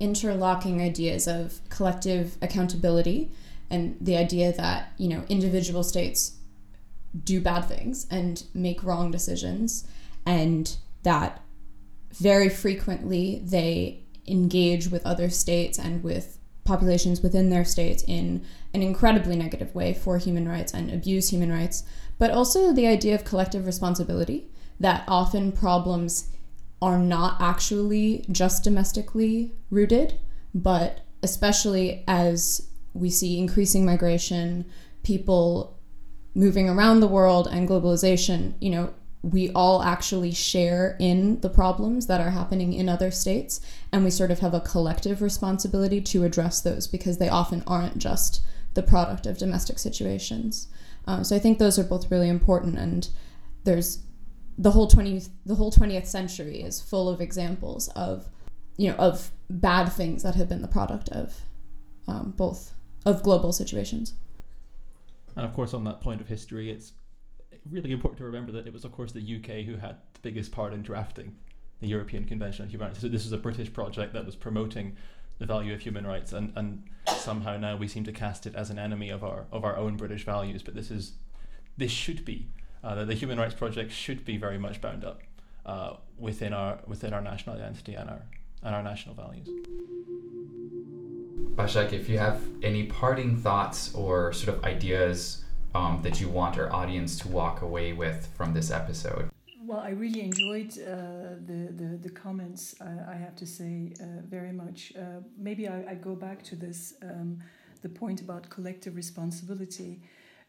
interlocking 0.00 0.80
ideas 0.80 1.26
of 1.26 1.60
collective 1.68 2.36
accountability 2.40 3.30
and 3.70 3.96
the 4.00 4.16
idea 4.16 4.52
that 4.52 4.92
you 4.96 5.08
know 5.08 5.24
individual 5.28 5.82
states 5.82 6.36
do 7.24 7.40
bad 7.40 7.62
things 7.62 8.06
and 8.10 8.44
make 8.54 8.84
wrong 8.84 9.10
decisions 9.10 9.86
and 10.24 10.76
that 11.02 11.42
very 12.12 12.48
frequently 12.48 13.40
they 13.44 14.02
engage 14.26 14.88
with 14.88 15.04
other 15.06 15.28
states 15.28 15.78
and 15.78 16.02
with 16.02 16.38
populations 16.64 17.22
within 17.22 17.48
their 17.48 17.64
states 17.64 18.04
in 18.06 18.44
an 18.74 18.82
incredibly 18.82 19.34
negative 19.34 19.74
way 19.74 19.94
for 19.94 20.18
human 20.18 20.46
rights 20.46 20.72
and 20.74 20.90
abuse 20.90 21.30
human 21.30 21.50
rights 21.50 21.82
but 22.18 22.30
also 22.30 22.72
the 22.72 22.86
idea 22.86 23.14
of 23.14 23.24
collective 23.24 23.66
responsibility 23.66 24.48
that 24.78 25.02
often 25.08 25.50
problems 25.50 26.28
are 26.80 26.98
not 26.98 27.40
actually 27.40 28.24
just 28.30 28.64
domestically 28.64 29.52
rooted, 29.70 30.18
but 30.54 31.00
especially 31.22 32.04
as 32.06 32.68
we 32.94 33.10
see 33.10 33.38
increasing 33.38 33.84
migration, 33.84 34.64
people 35.02 35.78
moving 36.34 36.68
around 36.68 37.00
the 37.00 37.08
world, 37.08 37.48
and 37.50 37.68
globalization, 37.68 38.54
you 38.60 38.70
know, 38.70 38.94
we 39.22 39.50
all 39.50 39.82
actually 39.82 40.30
share 40.30 40.96
in 41.00 41.40
the 41.40 41.50
problems 41.50 42.06
that 42.06 42.20
are 42.20 42.30
happening 42.30 42.72
in 42.72 42.88
other 42.88 43.10
states, 43.10 43.60
and 43.92 44.04
we 44.04 44.10
sort 44.10 44.30
of 44.30 44.38
have 44.38 44.54
a 44.54 44.60
collective 44.60 45.20
responsibility 45.20 46.00
to 46.00 46.22
address 46.22 46.60
those 46.60 46.86
because 46.86 47.18
they 47.18 47.28
often 47.28 47.64
aren't 47.66 47.98
just 47.98 48.40
the 48.74 48.82
product 48.82 49.26
of 49.26 49.38
domestic 49.38 49.78
situations. 49.78 50.68
Um, 51.06 51.24
so 51.24 51.34
I 51.34 51.40
think 51.40 51.58
those 51.58 51.78
are 51.78 51.84
both 51.84 52.10
really 52.10 52.28
important, 52.28 52.78
and 52.78 53.08
there's 53.64 53.98
the 54.58 54.72
whole 54.72 54.88
20th 54.88 55.28
the 55.46 55.54
whole 55.54 55.70
20th 55.70 56.06
century 56.06 56.60
is 56.60 56.80
full 56.80 57.08
of 57.08 57.20
examples 57.20 57.88
of 57.88 58.28
you 58.76 58.90
know 58.90 58.96
of 58.96 59.30
bad 59.48 59.86
things 59.86 60.22
that 60.24 60.34
have 60.34 60.48
been 60.48 60.62
the 60.62 60.68
product 60.68 61.08
of 61.10 61.42
um, 62.08 62.34
both 62.36 62.74
of 63.06 63.22
global 63.22 63.52
situations. 63.52 64.14
And 65.36 65.46
of 65.46 65.54
course 65.54 65.72
on 65.72 65.84
that 65.84 66.00
point 66.00 66.20
of 66.20 66.28
history 66.28 66.70
it's 66.70 66.92
really 67.70 67.92
important 67.92 68.18
to 68.18 68.24
remember 68.24 68.52
that 68.52 68.66
it 68.66 68.72
was 68.72 68.84
of 68.84 68.92
course 68.92 69.12
the 69.12 69.36
UK 69.36 69.64
who 69.64 69.76
had 69.76 69.96
the 70.14 70.20
biggest 70.22 70.52
part 70.52 70.72
in 70.72 70.82
drafting 70.82 71.36
the 71.80 71.86
European 71.86 72.24
Convention 72.24 72.64
on 72.64 72.70
Human 72.70 72.88
Rights 72.88 73.00
so 73.00 73.08
this 73.08 73.24
was 73.24 73.32
a 73.32 73.38
British 73.38 73.72
project 73.72 74.12
that 74.14 74.26
was 74.26 74.34
promoting 74.34 74.96
the 75.38 75.46
value 75.46 75.72
of 75.72 75.80
human 75.80 76.04
rights 76.04 76.32
and, 76.32 76.52
and 76.56 76.82
somehow 77.06 77.56
now 77.56 77.76
we 77.76 77.86
seem 77.86 78.02
to 78.04 78.12
cast 78.12 78.46
it 78.46 78.54
as 78.56 78.70
an 78.70 78.78
enemy 78.78 79.10
of 79.10 79.22
our 79.22 79.46
of 79.52 79.64
our 79.64 79.76
own 79.76 79.96
British 79.96 80.24
values. 80.24 80.62
But 80.62 80.74
this 80.74 80.90
is 80.90 81.12
this 81.76 81.92
should 81.92 82.24
be 82.24 82.48
uh, 82.82 82.94
that 82.94 83.06
the 83.06 83.14
Human 83.14 83.38
Rights 83.38 83.54
Project 83.54 83.92
should 83.92 84.24
be 84.24 84.36
very 84.36 84.58
much 84.58 84.80
bound 84.80 85.04
up 85.04 85.22
uh, 85.66 85.94
within 86.18 86.52
our 86.52 86.78
within 86.86 87.12
our 87.12 87.20
national 87.20 87.56
identity 87.56 87.94
and 87.94 88.08
our 88.10 88.22
and 88.62 88.74
our 88.74 88.82
national 88.82 89.14
values. 89.14 89.48
Başak, 91.56 91.92
if 91.92 92.08
you 92.08 92.18
have 92.18 92.40
any 92.62 92.84
parting 92.84 93.36
thoughts 93.36 93.92
or 93.94 94.32
sort 94.32 94.56
of 94.56 94.64
ideas 94.64 95.44
um, 95.74 96.00
that 96.02 96.20
you 96.20 96.28
want 96.28 96.58
our 96.58 96.72
audience 96.72 97.18
to 97.18 97.28
walk 97.28 97.62
away 97.62 97.92
with 97.92 98.28
from 98.36 98.54
this 98.54 98.70
episode. 98.70 99.30
Well, 99.64 99.80
I 99.80 99.90
really 99.90 100.22
enjoyed 100.22 100.70
uh, 100.78 101.36
the, 101.46 101.70
the, 101.76 101.98
the 102.00 102.08
comments, 102.08 102.74
uh, 102.80 103.10
I 103.10 103.14
have 103.16 103.36
to 103.36 103.46
say, 103.46 103.92
uh, 104.00 104.22
very 104.24 104.52
much. 104.52 104.92
Uh, 104.96 105.20
maybe 105.36 105.68
I, 105.68 105.90
I, 105.90 105.94
go 105.94 106.14
back 106.14 106.42
to 106.44 106.56
this, 106.56 106.94
um, 107.02 107.38
the 107.82 107.88
point 107.90 108.22
about 108.22 108.48
collective 108.48 108.96
responsibility. 108.96 110.00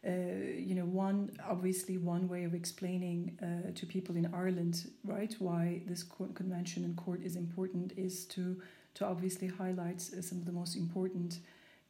Uh, 0.06 0.10
you 0.56 0.74
know, 0.74 0.86
one 0.86 1.30
obviously 1.46 1.98
one 1.98 2.26
way 2.26 2.44
of 2.44 2.54
explaining 2.54 3.36
uh, 3.42 3.70
to 3.74 3.84
people 3.84 4.16
in 4.16 4.32
Ireland, 4.32 4.90
right, 5.04 5.34
why 5.38 5.82
this 5.86 6.02
convention 6.34 6.84
and 6.84 6.96
court 6.96 7.20
is 7.22 7.36
important 7.36 7.92
is 7.98 8.24
to 8.26 8.62
to 8.94 9.06
obviously 9.06 9.46
highlight 9.46 10.02
uh, 10.16 10.22
some 10.22 10.38
of 10.38 10.46
the 10.46 10.52
most 10.52 10.74
important 10.74 11.40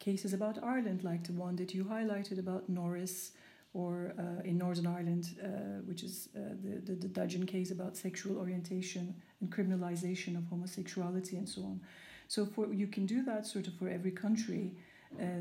cases 0.01 0.33
about 0.33 0.63
Ireland, 0.63 1.05
like 1.05 1.25
the 1.25 1.33
one 1.33 1.55
that 1.57 1.73
you 1.73 1.85
highlighted 1.85 2.39
about 2.41 2.69
Norris, 2.69 3.31
or 3.75 4.13
uh, 4.19 4.43
in 4.43 4.59
Northern 4.59 4.89
Ireland, 4.89 5.29
uh, 5.41 5.47
which 5.87 6.03
is 6.03 6.31
uh, 6.35 6.41
the, 6.65 6.81
the 6.81 6.95
the 6.95 7.09
Dudgeon 7.09 7.47
case 7.47 7.71
about 7.71 7.97
sexual 7.97 8.39
orientation 8.39 9.15
and 9.41 9.53
criminalization 9.53 10.37
of 10.37 10.45
homosexuality 10.49 11.37
and 11.37 11.49
so 11.49 11.63
on. 11.63 11.81
So 12.27 12.45
for 12.45 12.75
you 12.75 12.89
can 12.89 13.07
do 13.07 13.23
that 13.23 13.47
sort 13.47 13.69
of 13.69 13.75
for 13.75 13.89
every 13.89 14.11
country, 14.11 14.73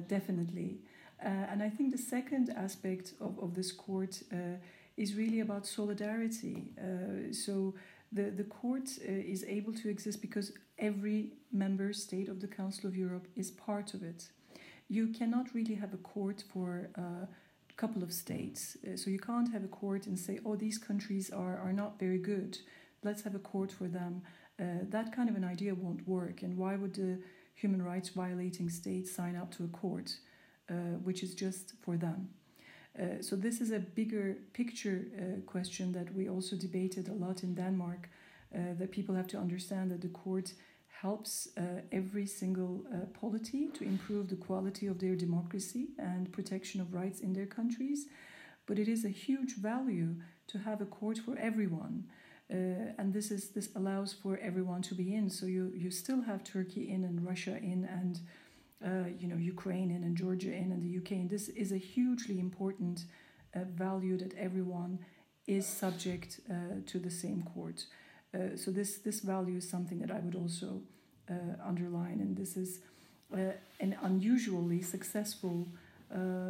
definitely. 0.08 0.82
Uh, 1.24 1.28
and 1.52 1.62
I 1.62 1.70
think 1.70 1.92
the 1.92 1.98
second 1.98 2.50
aspect 2.56 3.14
of, 3.20 3.38
of 3.40 3.54
this 3.54 3.72
court 3.72 4.22
uh, 4.32 4.58
is 4.98 5.16
really 5.16 5.42
about 5.42 5.66
solidarity. 5.68 6.74
Uh, 6.78 7.34
so 7.34 7.76
the, 8.12 8.30
the 8.32 8.44
court 8.44 8.90
is 9.02 9.44
able 9.48 9.74
to 9.74 9.90
exist 9.90 10.22
because 10.22 10.52
every 10.78 11.34
member 11.52 11.94
state 11.94 12.30
of 12.30 12.40
the 12.40 12.48
Council 12.48 12.88
of 12.88 12.96
Europe 12.96 13.28
is 13.36 13.52
part 13.52 13.94
of 13.94 14.02
it. 14.02 14.30
You 14.88 15.10
cannot 15.10 15.54
really 15.54 15.76
have 15.76 15.94
a 15.94 15.98
court 15.98 16.44
for 16.52 16.90
a 16.96 17.28
couple 17.76 18.02
of 18.02 18.12
states. 18.12 18.78
so 18.96 19.12
you 19.12 19.20
can't 19.20 19.52
have 19.54 19.64
a 19.64 19.68
court 19.68 20.08
and 20.08 20.18
say, 20.18 20.40
oh, 20.44 20.56
these 20.56 20.80
countries 20.80 21.30
are, 21.30 21.60
are 21.60 21.74
not 21.74 22.00
very 22.00 22.18
good. 22.18 22.58
Let's 23.04 23.22
have 23.22 23.36
a 23.36 23.40
court 23.40 23.72
for 23.72 23.88
them. 23.88 24.24
Uh, 24.60 24.84
that 24.90 25.16
kind 25.16 25.30
of 25.30 25.36
an 25.36 25.44
idea 25.44 25.74
won't 25.74 26.08
work. 26.08 26.42
And 26.42 26.58
why 26.58 26.76
would 26.76 26.96
the 26.96 27.20
human 27.54 27.82
rights 27.82 28.10
violating 28.10 28.70
state 28.70 29.08
sign 29.08 29.36
up 29.36 29.52
to 29.56 29.64
a 29.64 29.68
court? 29.68 30.16
Uh, 30.70 31.00
which 31.04 31.24
is 31.24 31.34
just 31.34 31.74
for 31.82 31.98
them. 31.98 32.30
Uh, 33.00 33.22
so 33.22 33.36
this 33.36 33.60
is 33.60 33.72
a 33.72 33.80
bigger 33.80 34.38
picture 34.54 35.08
uh, 35.18 35.42
question 35.48 35.92
that 35.92 36.14
we 36.14 36.30
also 36.30 36.56
debated 36.56 37.08
a 37.08 37.14
lot 37.14 37.42
in 37.44 37.56
Denmark. 37.56 38.08
that 38.52 38.92
people 38.92 39.16
have 39.16 39.28
to 39.28 39.38
understand 39.38 39.90
that 39.92 40.02
the 40.02 40.14
court 40.26 40.54
helps 41.02 41.48
every 41.92 42.28
single 42.28 42.84
polity 43.22 43.70
to 43.78 43.84
improve 43.84 44.28
the 44.28 44.36
quality 44.48 44.88
of 44.88 44.98
their 44.98 45.16
democracy 45.16 45.88
and 45.98 46.32
protection 46.32 46.82
of 46.82 46.94
rights 46.94 47.20
in 47.22 47.34
their 47.34 47.48
countries. 47.48 48.08
But 48.66 48.78
it 48.80 48.88
is 48.88 49.06
a 49.06 49.14
huge 49.28 49.56
value 49.56 50.16
to 50.48 50.58
have 50.58 50.82
a 50.82 50.86
court 50.86 51.18
for 51.26 51.36
everyone. 51.38 52.04
Uh, 52.52 53.00
and 53.00 53.14
this 53.14 53.32
is 53.32 53.50
this 53.50 53.70
allows 53.76 54.14
for 54.14 54.38
everyone 54.38 54.82
to 54.82 54.96
be 54.96 55.16
in. 55.16 55.30
So 55.30 55.46
you 55.46 55.72
you 55.84 55.92
still 55.92 56.22
have 56.22 56.44
Turkey 56.44 56.90
in 56.94 57.04
and 57.04 57.26
Russia 57.32 57.58
in 57.58 57.86
and 57.86 58.20
uh, 58.86 59.10
you 59.20 59.28
know, 59.28 59.36
Ukraine 59.36 59.92
and 59.92 60.16
Georgia 60.16 60.54
in 60.54 60.72
and 60.72 60.82
the 60.82 60.98
UK. 61.00 61.12
And 61.12 61.30
this 61.30 61.50
is 61.50 61.74
a 61.74 61.78
hugely 61.78 62.40
important 62.40 63.04
uh, 63.54 63.66
value 63.66 64.18
that 64.18 64.34
everyone 64.38 65.00
is 65.48 65.66
subject 65.66 66.40
uh, 66.50 66.54
to 66.86 67.00
the 67.00 67.10
same 67.10 67.44
court. 67.44 67.86
Uh, 68.34 68.56
so 68.56 68.72
this 68.72 69.00
this 69.00 69.20
value 69.20 69.58
is 69.58 69.68
something 69.68 70.00
that 70.00 70.12
I 70.12 70.20
would 70.20 70.36
also 70.36 70.82
uh, 71.30 71.34
underline, 71.66 72.20
and 72.22 72.38
this 72.38 72.56
is 72.56 72.80
an 73.80 73.96
unusually 74.02 74.82
successful 74.82 75.68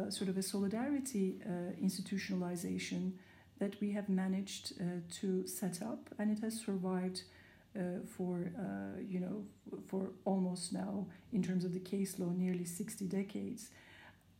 sort 0.08 0.30
of 0.30 0.38
a 0.38 0.42
solidarity 0.42 1.38
institutionalization 1.82 3.12
that 3.58 3.78
we 3.80 3.92
have 3.92 4.08
managed 4.08 4.72
to 5.20 5.46
set 5.46 5.82
up, 5.82 6.08
and 6.18 6.30
it 6.30 6.40
has 6.42 6.58
survived 6.58 7.24
uh, 7.78 8.00
for 8.16 8.52
uh, 8.58 9.00
you 9.08 9.20
know 9.20 9.44
for 9.86 10.10
almost 10.24 10.72
now 10.72 11.06
in 11.32 11.42
terms 11.42 11.64
of 11.64 11.72
the 11.72 11.80
case 11.80 12.18
law 12.18 12.30
nearly 12.30 12.64
60 12.64 13.06
decades. 13.06 13.70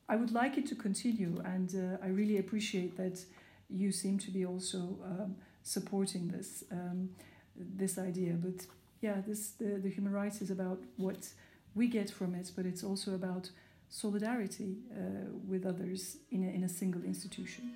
I 0.08 0.16
would 0.16 0.32
like 0.32 0.58
it 0.58 0.66
to 0.66 0.74
continue 0.74 1.40
and 1.44 1.72
uh, 1.72 2.04
i 2.04 2.08
really 2.08 2.38
appreciate 2.38 2.96
that 2.96 3.24
you 3.68 3.92
seem 3.92 4.18
to 4.18 4.30
be 4.32 4.44
also 4.44 4.98
um, 5.04 5.36
supporting 5.62 6.28
this 6.28 6.64
um, 6.72 7.10
this 7.56 7.98
idea. 7.98 8.32
But 8.32 8.66
yeah 9.00 9.20
this 9.26 9.50
the, 9.50 9.78
the 9.82 9.88
human 9.88 10.12
rights 10.12 10.40
is 10.42 10.50
about 10.50 10.78
what 10.96 11.28
we 11.74 11.86
get 11.86 12.10
from 12.10 12.34
it 12.34 12.50
but 12.56 12.66
it's 12.66 12.84
also 12.84 13.14
about 13.14 13.50
solidarity 13.88 14.76
uh, 14.92 15.30
with 15.48 15.66
others 15.66 16.18
in 16.30 16.44
a, 16.44 16.48
in 16.48 16.64
a 16.64 16.68
single 16.68 17.02
institution 17.02 17.72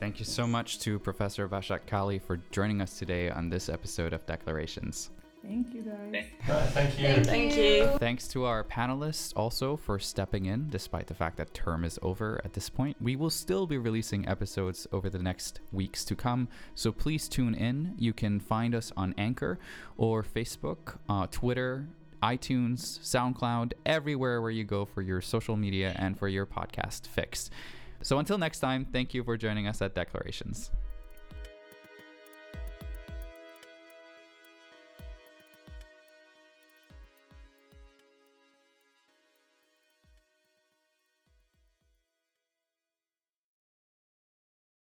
Thank 0.00 0.18
you 0.18 0.24
so 0.24 0.46
much 0.46 0.78
to 0.80 0.98
Professor 0.98 1.46
Başak 1.46 1.86
Çalı 1.86 2.20
for 2.20 2.38
joining 2.50 2.80
us 2.80 2.98
today 2.98 3.30
on 3.30 3.50
this 3.50 3.68
episode 3.68 4.14
of 4.14 4.26
Declarations. 4.26 5.10
Thank 5.42 5.74
you, 5.74 5.82
guys. 5.82 6.24
thank 6.72 6.98
you. 6.98 7.24
Thank 7.24 7.56
you. 7.56 7.98
Thanks 7.98 8.26
to 8.28 8.46
our 8.46 8.64
panelists 8.64 9.34
also 9.36 9.76
for 9.76 9.98
stepping 9.98 10.46
in, 10.46 10.70
despite 10.70 11.06
the 11.06 11.14
fact 11.14 11.36
that 11.36 11.52
term 11.52 11.84
is 11.84 11.98
over 12.00 12.40
at 12.44 12.54
this 12.54 12.70
point. 12.70 12.96
We 12.98 13.14
will 13.14 13.28
still 13.30 13.66
be 13.66 13.76
releasing 13.76 14.26
episodes 14.26 14.86
over 14.90 15.10
the 15.10 15.18
next 15.18 15.60
weeks 15.70 16.02
to 16.06 16.16
come, 16.16 16.48
so 16.74 16.92
please 16.92 17.28
tune 17.28 17.54
in. 17.54 17.94
You 17.98 18.14
can 18.14 18.40
find 18.40 18.74
us 18.74 18.92
on 18.96 19.14
Anchor 19.18 19.58
or 19.98 20.22
Facebook, 20.22 20.96
uh, 21.10 21.26
Twitter, 21.30 21.88
iTunes, 22.22 23.00
SoundCloud, 23.00 23.72
everywhere 23.84 24.40
where 24.40 24.50
you 24.50 24.64
go 24.64 24.86
for 24.86 25.02
your 25.02 25.20
social 25.20 25.56
media 25.56 25.94
and 25.96 26.18
for 26.18 26.28
your 26.28 26.46
podcast 26.46 27.06
fix. 27.06 27.50
So 28.02 28.18
until 28.18 28.38
next 28.38 28.60
time, 28.60 28.86
thank 28.86 29.14
you 29.14 29.22
for 29.22 29.36
joining 29.36 29.66
us 29.66 29.82
at 29.82 29.94
Declarations. 29.94 30.70